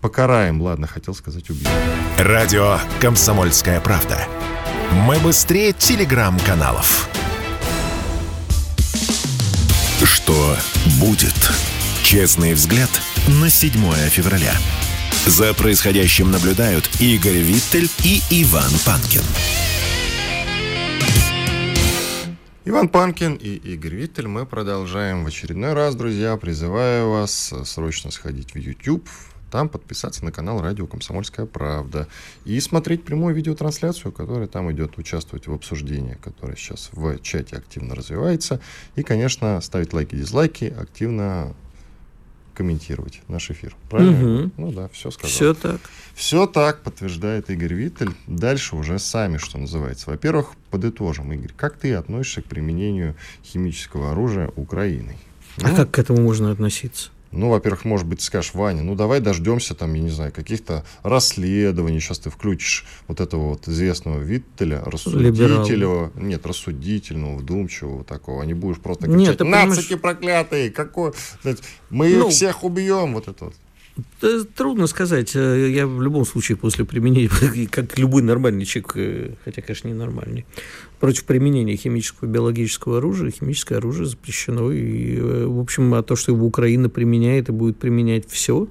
[0.00, 0.62] покараем.
[0.62, 1.72] Ладно, хотел сказать убьем.
[2.18, 4.28] Радио «Комсомольская правда».
[4.92, 7.08] Мы быстрее телеграм-каналов.
[10.04, 10.56] Что
[11.00, 11.34] будет?
[12.04, 12.90] Честный взгляд
[13.28, 13.72] на 7
[14.08, 14.54] февраля.
[15.26, 19.22] За происходящим наблюдают Игорь Виттель и Иван Панкин.
[22.64, 24.28] Иван Панкин и Игорь Виттель.
[24.28, 26.36] Мы продолжаем в очередной раз, друзья.
[26.36, 29.08] Призываю вас срочно сходить в YouTube,
[29.50, 32.06] там подписаться на канал Радио Комсомольская правда
[32.44, 37.94] и смотреть прямую видеотрансляцию, которая там идет, участвовать в обсуждении, которое сейчас в чате активно
[37.94, 38.60] развивается.
[38.94, 41.54] И, конечно, ставить лайки, дизлайки, активно
[42.60, 43.74] комментировать наш эфир.
[43.88, 44.42] Правильно?
[44.42, 44.50] Угу.
[44.58, 45.30] Ну да, все сказал.
[45.30, 45.80] Все так.
[46.14, 48.10] Все так, подтверждает Игорь Виттель.
[48.26, 50.10] Дальше уже сами, что называется.
[50.10, 55.16] Во-первых, подытожим, Игорь, как ты относишься к применению химического оружия Украиной?
[55.62, 57.08] А ну, как к этому можно относиться?
[57.32, 62.00] Ну, во-первых, может быть, скажешь, Ваня, ну давай дождемся там, я не знаю, каких-то расследований.
[62.00, 66.12] Сейчас ты включишь вот этого вот известного Виттеля, рассудителя, Либерал.
[66.16, 68.42] нет, рассудительного, вдумчивого такого.
[68.42, 70.00] А не будешь просто кричать, нет, нацики понимаешь...
[70.00, 71.12] проклятые, какой...
[71.90, 73.54] Мы ну, всех убьем, вот это вот.
[74.56, 75.34] Трудно сказать.
[75.34, 79.94] Э, я в любом случае после применения, как любой нормальный человек, э, хотя, конечно, не
[79.94, 80.46] нормальный,
[81.00, 83.30] против применения химического и биологического оружия.
[83.30, 84.70] Химическое оружие запрещено.
[84.70, 88.68] И, э, в общем, а то, что его Украина применяет и будет применять все,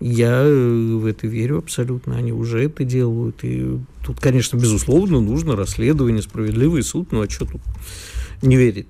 [0.00, 2.16] я в это верю абсолютно.
[2.16, 3.44] Они уже это делают.
[3.44, 7.12] И тут, конечно, безусловно, нужно расследование, справедливый суд.
[7.12, 7.60] Ну, а что тут
[8.42, 8.86] не верить.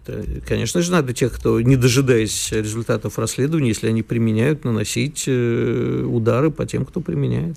[0.46, 6.50] Конечно же, надо тех, кто, не дожидаясь результатов расследования, если они применяют, наносить э, удары
[6.50, 7.56] по тем, кто применяет.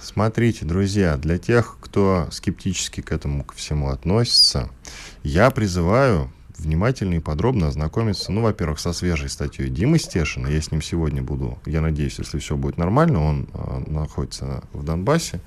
[0.00, 4.70] Смотрите, друзья, для тех, кто скептически к этому ко всему относится,
[5.22, 10.46] я призываю внимательно и подробно ознакомиться, ну, во-первых, со свежей статьей Димы Стешина.
[10.46, 14.84] Я с ним сегодня буду, я надеюсь, если все будет нормально, он э, находится в
[14.84, 15.42] Донбассе.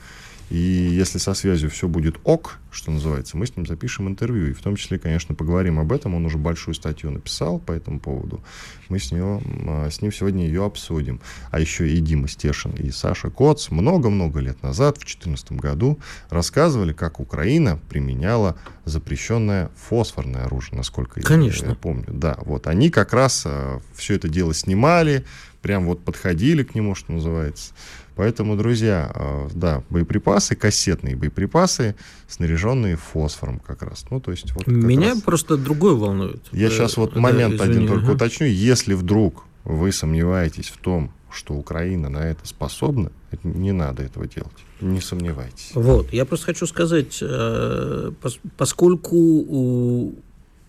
[0.50, 4.50] И если со связью все будет ок, что называется, мы с ним запишем интервью.
[4.50, 6.14] И в том числе, конечно, поговорим об этом.
[6.14, 8.44] Он уже большую статью написал по этому поводу.
[8.90, 11.20] Мы с, него, а, с ним сегодня ее обсудим.
[11.52, 16.94] А еще и Дима Стешин, и Саша Коц много-много лет назад, в 2014 году, рассказывали,
[16.94, 21.66] как Украина применяла запрещенное фосфорное оружие, насколько конечно.
[21.66, 22.06] я, я помню.
[22.10, 25.26] Да, вот они как раз а, все это дело снимали,
[25.62, 27.74] прям вот подходили к нему, что называется.
[28.16, 31.96] Поэтому, друзья, а, да, боеприпасы, кассетные боеприпасы,
[32.28, 34.06] снаряженные фосфором как раз.
[34.10, 35.22] Ну, то есть вот Меня раз...
[35.22, 36.42] просто другое волнует.
[36.52, 38.14] Я сейчас вот момент извини, один только ага.
[38.14, 38.48] уточню.
[38.48, 43.12] Если вдруг вы сомневаетесь в том, что Украина на это способна,
[43.44, 44.54] не надо этого делать.
[44.80, 45.72] Не сомневайтесь.
[45.74, 48.12] Вот, я просто хочу сказать, э,
[48.58, 50.16] поскольку,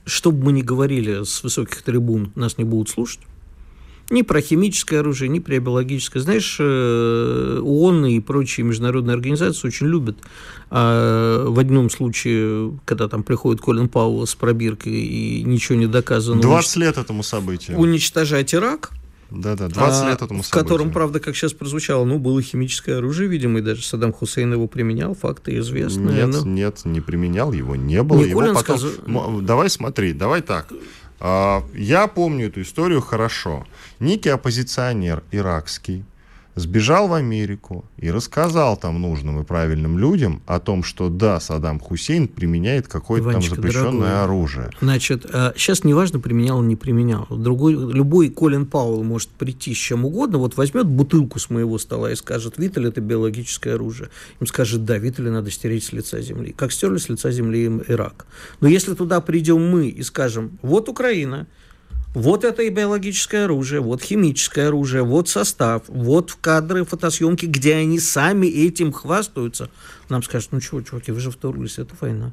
[0.05, 3.21] что бы мы ни говорили с высоких трибун, нас не будут слушать,
[4.11, 6.23] ни про химическое оружие, ни про биологическое.
[6.23, 10.17] Знаешь, э, ООН и прочие международные организации очень любят
[10.69, 16.43] а в одном случае, когда там приходит Колин Пауэлл с пробиркой и ничего не доказано...
[16.43, 16.87] 20 унич...
[16.87, 17.79] лет этому событию.
[17.79, 18.91] Уничтожать Ирак,
[19.31, 23.29] да-да, 20 а, лет этому В котором, правда, как сейчас прозвучало, ну, было химическое оружие,
[23.29, 26.11] видимо, и даже Саддам Хусейн его применял, факты известны.
[26.11, 26.43] Нет, но...
[26.45, 28.19] нет, не применял, его не было.
[28.19, 28.79] Николин его потом...
[28.79, 28.93] сказ...
[29.43, 30.73] Давай смотри, давай так.
[31.21, 33.67] А, я помню эту историю хорошо.
[34.01, 36.05] Некий оппозиционер иракский
[36.57, 41.79] сбежал в Америку и рассказал там нужным и правильным людям о том, что да, Саддам
[41.79, 44.25] Хусейн применяет какое-то там запрещенное дорогой.
[44.25, 44.71] оружие.
[44.81, 45.27] Значит,
[45.57, 47.27] сейчас а, неважно, применял или не применял.
[47.31, 52.11] Другой, любой Колин Пауэлл может прийти с чем угодно, вот возьмет бутылку с моего стола
[52.11, 54.09] и скажет, Виттель это биологическое оружие.
[54.41, 56.55] Им скажет, да, Виттеля надо стереть с лица земли.
[56.57, 58.27] Как стерли с лица земли Ирак.
[58.61, 61.47] Но если туда придем мы и скажем, вот Украина,
[62.17, 68.01] вот это и биологическое оружие, вот химическое оружие, вот состав, вот кадры фотосъемки, где они
[68.01, 69.69] сами этим хвастаются.
[70.09, 72.33] Нам скажут, ну чего, чуваки, вы же вторглись, это война.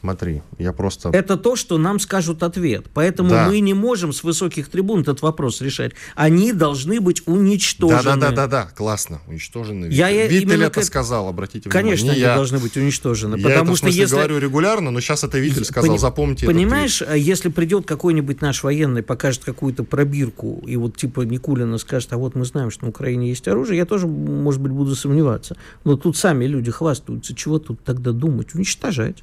[0.00, 1.08] Смотри, я просто...
[1.10, 2.86] Это то, что нам скажут ответ.
[2.94, 3.48] Поэтому Да.
[3.48, 5.92] мы не можем с высоких трибун этот вопрос решать.
[6.14, 8.02] Они должны быть уничтожены.
[8.20, 9.86] Да-да-да-да, классно, уничтожены.
[9.86, 12.12] Я- я Виттель это к- сказал, обратите Конечно, внимание.
[12.12, 12.34] они Не я.
[12.36, 13.36] должны быть уничтожены.
[13.36, 14.14] Я потому это, в что смысле, если...
[14.16, 18.40] говорю регулярно, но сейчас это Виттель сказал, Пони- запомните этот Понимаешь, а если придет какой-нибудь
[18.40, 22.84] наш военный, покажет какую-то пробирку, и вот типа Никулина скажет, а вот мы знаем, что
[22.84, 25.56] на Украине есть оружие, я тоже, может быть, буду сомневаться.
[25.84, 27.34] Но тут сами люди хвастаются.
[27.34, 28.54] Чего тут тогда думать?
[28.54, 29.22] Уничтожать.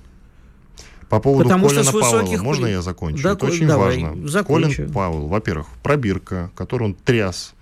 [1.12, 3.22] По поводу Потому что Колина с высоких Пауэлла, можно я закончу?
[3.22, 4.28] Да, Это очень давай, важно.
[4.30, 4.76] закончи.
[4.78, 7.54] Колин Пауэлл, во-первых, пробирка, которую он тряс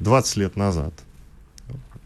[0.00, 0.94] 20 лет назад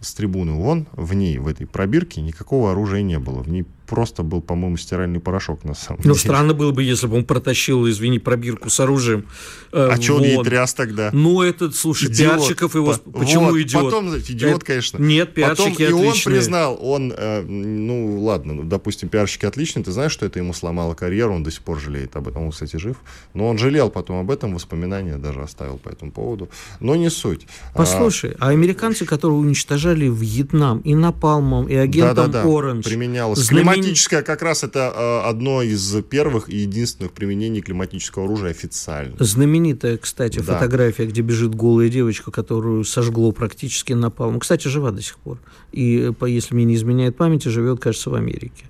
[0.00, 3.44] с трибуны ООН, в ней, в этой пробирке, никакого оружия не было.
[3.44, 6.18] В ней просто был, по-моему, стиральный порошок на самом Ну, деле.
[6.18, 9.26] странно было бы, если бы он протащил, извини, пробирку с оружием.
[9.72, 11.10] э, А что он ей тряс тогда?
[11.12, 12.36] Ну, этот, слушай, Идиот.
[12.38, 12.94] пиарчиков его...
[12.94, 13.84] По- Почему вот, идиот?
[13.84, 14.98] Потом, идиот, Это- конечно.
[14.98, 19.90] Нет, Потом пиарчики и он признал, он, э, ну ладно, ну, допустим, пиарщики отличные, ты
[19.92, 22.76] знаешь, что это ему сломало карьеру, он до сих пор жалеет об этом, он, кстати,
[22.76, 22.96] жив.
[23.34, 26.48] Но он жалел потом об этом, воспоминания даже оставил по этому поводу.
[26.80, 27.46] Но не суть.
[27.74, 32.84] А, Послушай, а американцы, которые уничтожали Вьетнам и напалмом, и агентом да-да-да, Оранж...
[32.84, 33.38] применялось.
[33.40, 39.16] знамен- Климатическое как раз это э, одно из первых и единственных применений климатического оружия официально.
[39.18, 40.54] Знаменитая, кстати, Да.
[40.54, 44.40] фотография, где бежит голая девочка, которую сожгло практически напалмом.
[44.40, 45.38] Кстати, жива до сих пор.
[45.72, 48.64] И, если мне не изменяет память, живет, кажется, в Америке.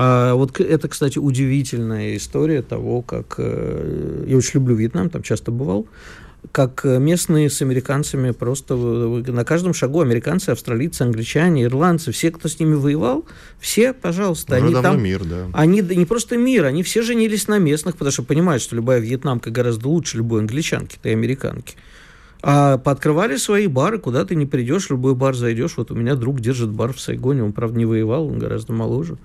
[0.00, 3.34] А вот это, кстати, удивительная история того, как...
[3.38, 5.86] э, Я очень люблю Вьетнам, там часто бывал.
[6.52, 12.48] Как э, местные с американцами просто на каждом шагу американцы, австралийцы, англичане, ирландцы, все, кто
[12.48, 13.26] с ними воевал,
[13.58, 15.02] все, пожалуйста, Уже они давно там...
[15.02, 15.46] мир, да.
[15.52, 19.50] Они не просто мир, они все женились на местных, потому что понимают, что любая вьетнамка
[19.50, 21.74] гораздо лучше любой англичанки-то и американки.
[22.40, 25.76] А пооткрывали свои бары, куда ты не придешь, любой бар зайдешь.
[25.76, 29.18] Вот у меня друг держит бар в Сайгоне, он, правда, не воевал, он гораздо моложе.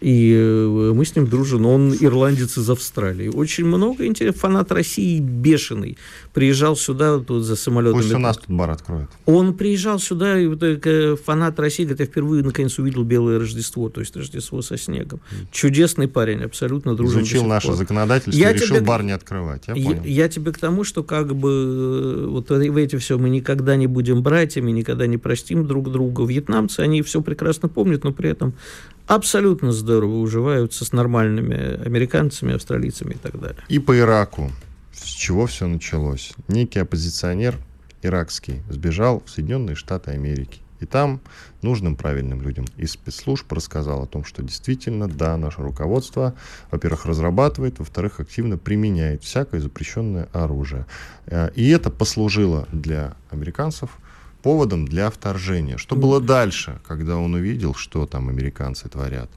[0.00, 3.28] И э, мы с ним дружим, он ирландец из Австралии.
[3.28, 4.40] Очень много интересных.
[4.40, 5.98] Фанат России бешеный.
[6.32, 8.00] Приезжал сюда тут за самолетами.
[8.02, 9.08] Пусть у нас тут бар откроет.
[9.26, 13.88] Он приезжал сюда, и вот, э, фанат России, говорит, я впервые наконец увидел белое Рождество,
[13.88, 15.20] то есть Рождество со снегом.
[15.50, 17.22] Чудесный парень, абсолютно дружный.
[17.22, 19.64] Изучил наше законодательство Я и решил тебе- бар не открывать.
[19.66, 20.04] Я Я, понял.
[20.04, 23.88] я тебе к тому, что как бы э, вот в эти все мы никогда не
[23.88, 26.24] будем братьями, никогда не простим друг друга.
[26.24, 28.54] Вьетнамцы, они все прекрасно помнят, но при этом
[29.08, 33.62] абсолютно здорово уживаются с нормальными американцами, австралийцами и так далее.
[33.68, 34.52] И по Ираку.
[34.92, 36.32] С чего все началось?
[36.48, 37.56] Некий оппозиционер
[38.02, 40.60] иракский сбежал в Соединенные Штаты Америки.
[40.80, 41.20] И там
[41.62, 46.34] нужным правильным людям из спецслужб рассказал о том, что действительно, да, наше руководство,
[46.70, 50.86] во-первых, разрабатывает, во-вторых, активно применяет всякое запрещенное оружие.
[51.26, 53.90] Э, И это послужило для американцев
[54.48, 55.76] поводом для вторжения.
[55.76, 59.28] Что было дальше, когда он увидел, что там американцы творят?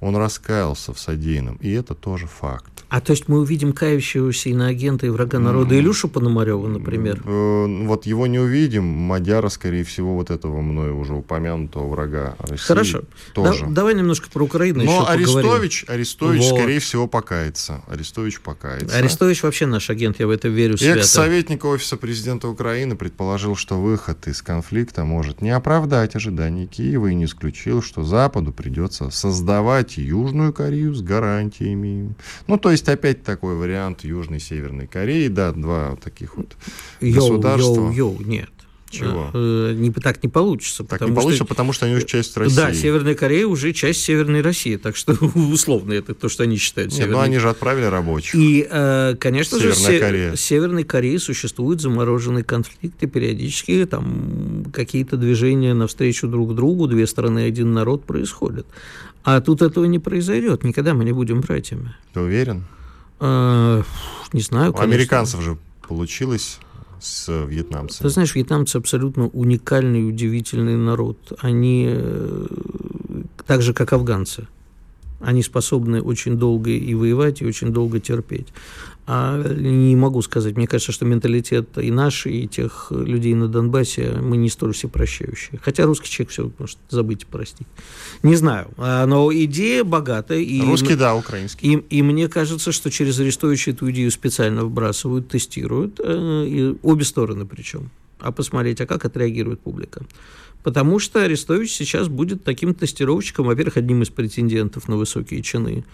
[0.00, 2.70] Он раскаялся в содеянном, и это тоже факт.
[2.88, 7.20] А то есть мы увидим кающегося иноагента и врага народа Илюшу Пономарева, например?
[7.24, 8.84] Э, Вот его не увидим.
[8.84, 12.64] Мадяра, скорее всего, вот этого мною уже упомянутого врага России.
[12.64, 13.02] Хорошо.
[13.34, 13.66] Тоже.
[13.66, 15.28] Да- давай немножко про Украину еще Но поговорим.
[15.36, 16.58] Арестович, Арестович Вот.
[16.60, 17.82] скорее всего, покается.
[17.88, 18.96] Арестович покается.
[18.96, 21.00] Арестович вообще наш агент, я в это верю свято.
[21.00, 27.14] Экс-советник Офиса президента Украины предположил, что выход из конфликта может не оправдать ожиданий Киева и
[27.14, 32.14] не исключил, что Западу придется создавать Южную Корею с гарантиями.
[32.46, 36.56] Ну, то есть опять такой вариант Южной и Северной Кореи, да, два таких вот
[37.00, 37.90] Йоу, государства.
[37.90, 38.50] йоу, йоу, нет.
[38.90, 39.30] Чего?
[39.34, 40.82] Э, не, так не получится.
[40.82, 42.56] Так потому не получится, что- потому что они уже часть России.
[42.56, 46.90] Да, Северная Корея уже часть Северной России, так что условно это то, что они считают
[46.92, 48.34] Нет, ну Северной они же отправили рабочих.
[48.34, 50.32] И, э, конечно же, Северная в Се- Корея.
[50.32, 57.40] в Северной Корее существуют замороженные конфликты, периодически там какие-то движения навстречу друг другу, две страны,
[57.46, 58.66] один народ происходят.
[59.24, 61.94] А тут этого не произойдет, никогда мы не будем братьями.
[62.14, 62.64] Ты уверен?
[63.20, 63.82] Э,
[64.32, 64.94] не знаю, У конечно.
[64.94, 66.58] американцев же получилось
[67.00, 68.02] с вьетнамцами.
[68.02, 71.32] Ты знаешь, вьетнамцы абсолютно уникальный, удивительный народ.
[71.38, 72.46] Они э,
[73.46, 74.46] так же, как афганцы.
[75.20, 78.48] Они способны очень долго и воевать, и очень долго терпеть.
[79.10, 84.10] А не могу сказать, мне кажется, что менталитет и наш, и тех людей на Донбассе,
[84.20, 85.58] мы не столь всепрощающие.
[85.62, 87.66] Хотя русский человек все может забыть и простить.
[88.22, 88.68] Не знаю.
[88.76, 90.40] А, Но идея богатая.
[90.40, 91.72] И Русский, да, украинский.
[91.72, 97.04] и, и мне кажется, что через Арестовича эту идею специально вбрасывают, тестируют, э, и обе
[97.06, 97.90] стороны причем.
[98.20, 100.02] а посмотреть, а как отреагирует публика.
[100.62, 105.84] Потому что Арестович сейчас будет таким тестировщиком, во-первых, одним из претендентов на высокие чины,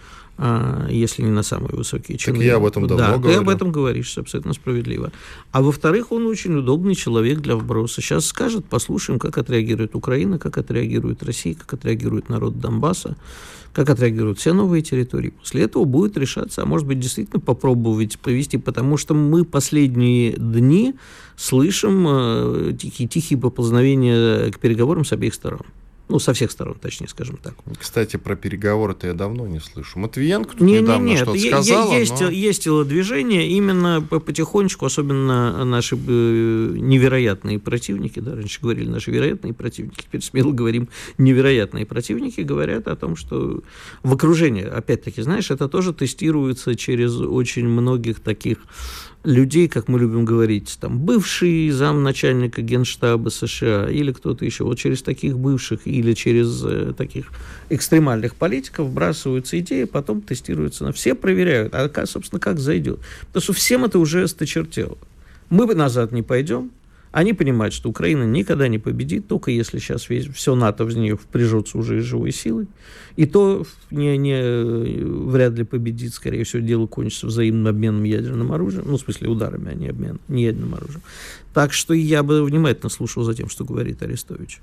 [0.89, 2.37] если не на самые высокие чины.
[2.37, 3.33] Так я об этом давно да, говорю.
[3.33, 5.11] ты об этом говоришь, абсолютно справедливо.
[5.51, 8.01] А во-вторых, он очень удобный человек для вброса.
[8.01, 13.15] Сейчас скажет, послушаем, как отреагирует Украина, как отреагирует Россия, как отреагирует народ Донбасса
[13.75, 15.31] как отреагируют все новые территории.
[15.31, 20.95] После этого будет решаться, а может быть, действительно попробовать провести, потому что мы последние дни
[21.35, 25.63] слышим э, тихие, тихие поползновения к переговорам с обеих сторон.
[26.07, 27.55] Ну, со всех сторон, точнее, скажем так.
[27.79, 29.97] Кстати, про переговоры-то я давно не слышу.
[29.97, 32.29] Матвиенко тут не, недавно не, что-то сказала, есть, но...
[32.29, 40.01] есть телодвижение, именно потихонечку, особенно наши э, невероятные противники, да, раньше говорили наши вероятные противники,
[40.03, 43.63] теперь смело говорим невероятные противники, говорят о том, что
[44.03, 48.59] в окружении, опять-таки, знаешь, это тоже тестируется через очень многих таких
[49.25, 55.01] людей, как мы любим говорить, там, бывший замначальника генштаба США или кто-то еще, вот через
[55.01, 57.31] таких бывших или через э, таких
[57.69, 62.99] экстремальных политиков вбрасываются идеи, потом тестируются на все, проверяют, а, собственно, как зайдет.
[63.27, 64.97] Потому что всем это уже осточертело.
[65.49, 66.71] Мы назад не пойдем,
[67.15, 71.15] они понимают, что Украина никогда не победит, только если сейчас весь, все НАТО в нее
[71.15, 72.67] впряжется уже из живой силы.
[73.15, 75.01] И то не, не,
[75.31, 79.71] вряд ли победит, скорее всего, дело кончится взаимным обменом ядерным оружием, ну, в смысле, ударами,
[79.71, 81.03] а не обменом, не ядерным оружием.
[81.53, 84.59] Так что я бы внимательно слушал за тем, что говорит Арестович.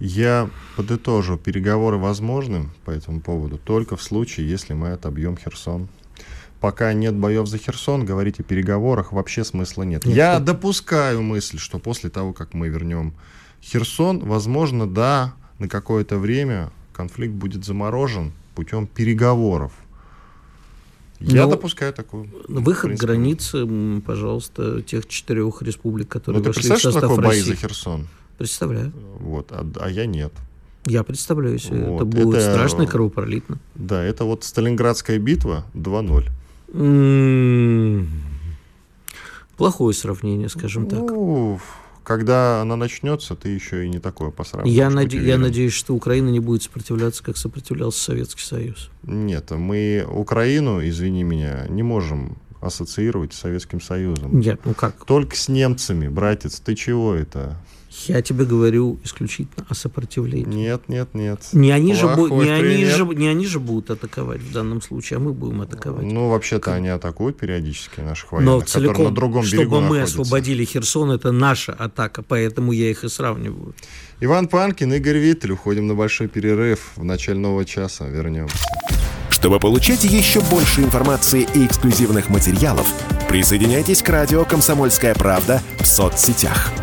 [0.00, 5.88] Я подытожу, переговоры возможны по этому поводу только в случае, если мы отобьем Херсон
[6.60, 10.04] пока нет боев за Херсон, говорить о переговорах вообще смысла нет.
[10.04, 10.44] нет Я что...
[10.44, 13.14] допускаю мысль, что после того, как мы вернем
[13.62, 19.72] Херсон, возможно, да, на какое-то время конфликт будет заморожен путем переговоров.
[21.20, 22.28] Я Но допускаю такую.
[22.46, 23.66] Выход границы,
[24.06, 27.42] пожалуйста, тех четырех республик, которые ну, ты вошли в состав что такое России.
[27.42, 28.08] бои за Херсон?
[28.36, 28.92] Представляю.
[29.18, 30.32] Вот, а, а я нет.
[30.86, 31.84] Я представляю себе.
[31.84, 31.96] Вот.
[31.96, 33.58] Это будет это, страшно и кровопролитно.
[33.74, 36.28] Да, это вот Сталинградская битва 2-0.
[39.56, 41.00] Плохое сравнение, скажем так.
[41.00, 41.58] Ну,
[42.04, 44.76] когда она начнется, ты еще и не такое посравниваешь.
[44.76, 48.90] Я, наде- я надеюсь, что Украина не будет сопротивляться, как сопротивлялся Советский Союз.
[49.02, 54.38] Нет, мы Украину, извини меня, не можем ассоциировать с Советским Союзом.
[54.40, 55.04] Нет, ну как?
[55.04, 57.56] Только с немцами, братец, ты чего это?
[58.06, 60.44] Я тебе говорю исключительно о сопротивлении.
[60.44, 61.40] Нет, нет, нет.
[61.52, 65.20] Не они, же, не, они же, не они же будут атаковать в данном случае, а
[65.20, 66.04] мы будем атаковать.
[66.04, 66.76] Ну, вообще-то как...
[66.76, 70.22] они атакуют периодически наших военных, Но целиком, которые на другом чтобы берегу мы находятся.
[70.22, 73.74] освободили Херсон, это наша атака, поэтому я их и сравниваю.
[74.20, 75.52] Иван Панкин, Игорь Виттель.
[75.52, 76.92] Уходим на большой перерыв.
[76.96, 78.58] В начале нового часа вернемся.
[79.30, 82.86] Чтобы получать еще больше информации и эксклюзивных материалов,
[83.28, 86.72] присоединяйтесь к радио «Комсомольская правда» в соцсетях–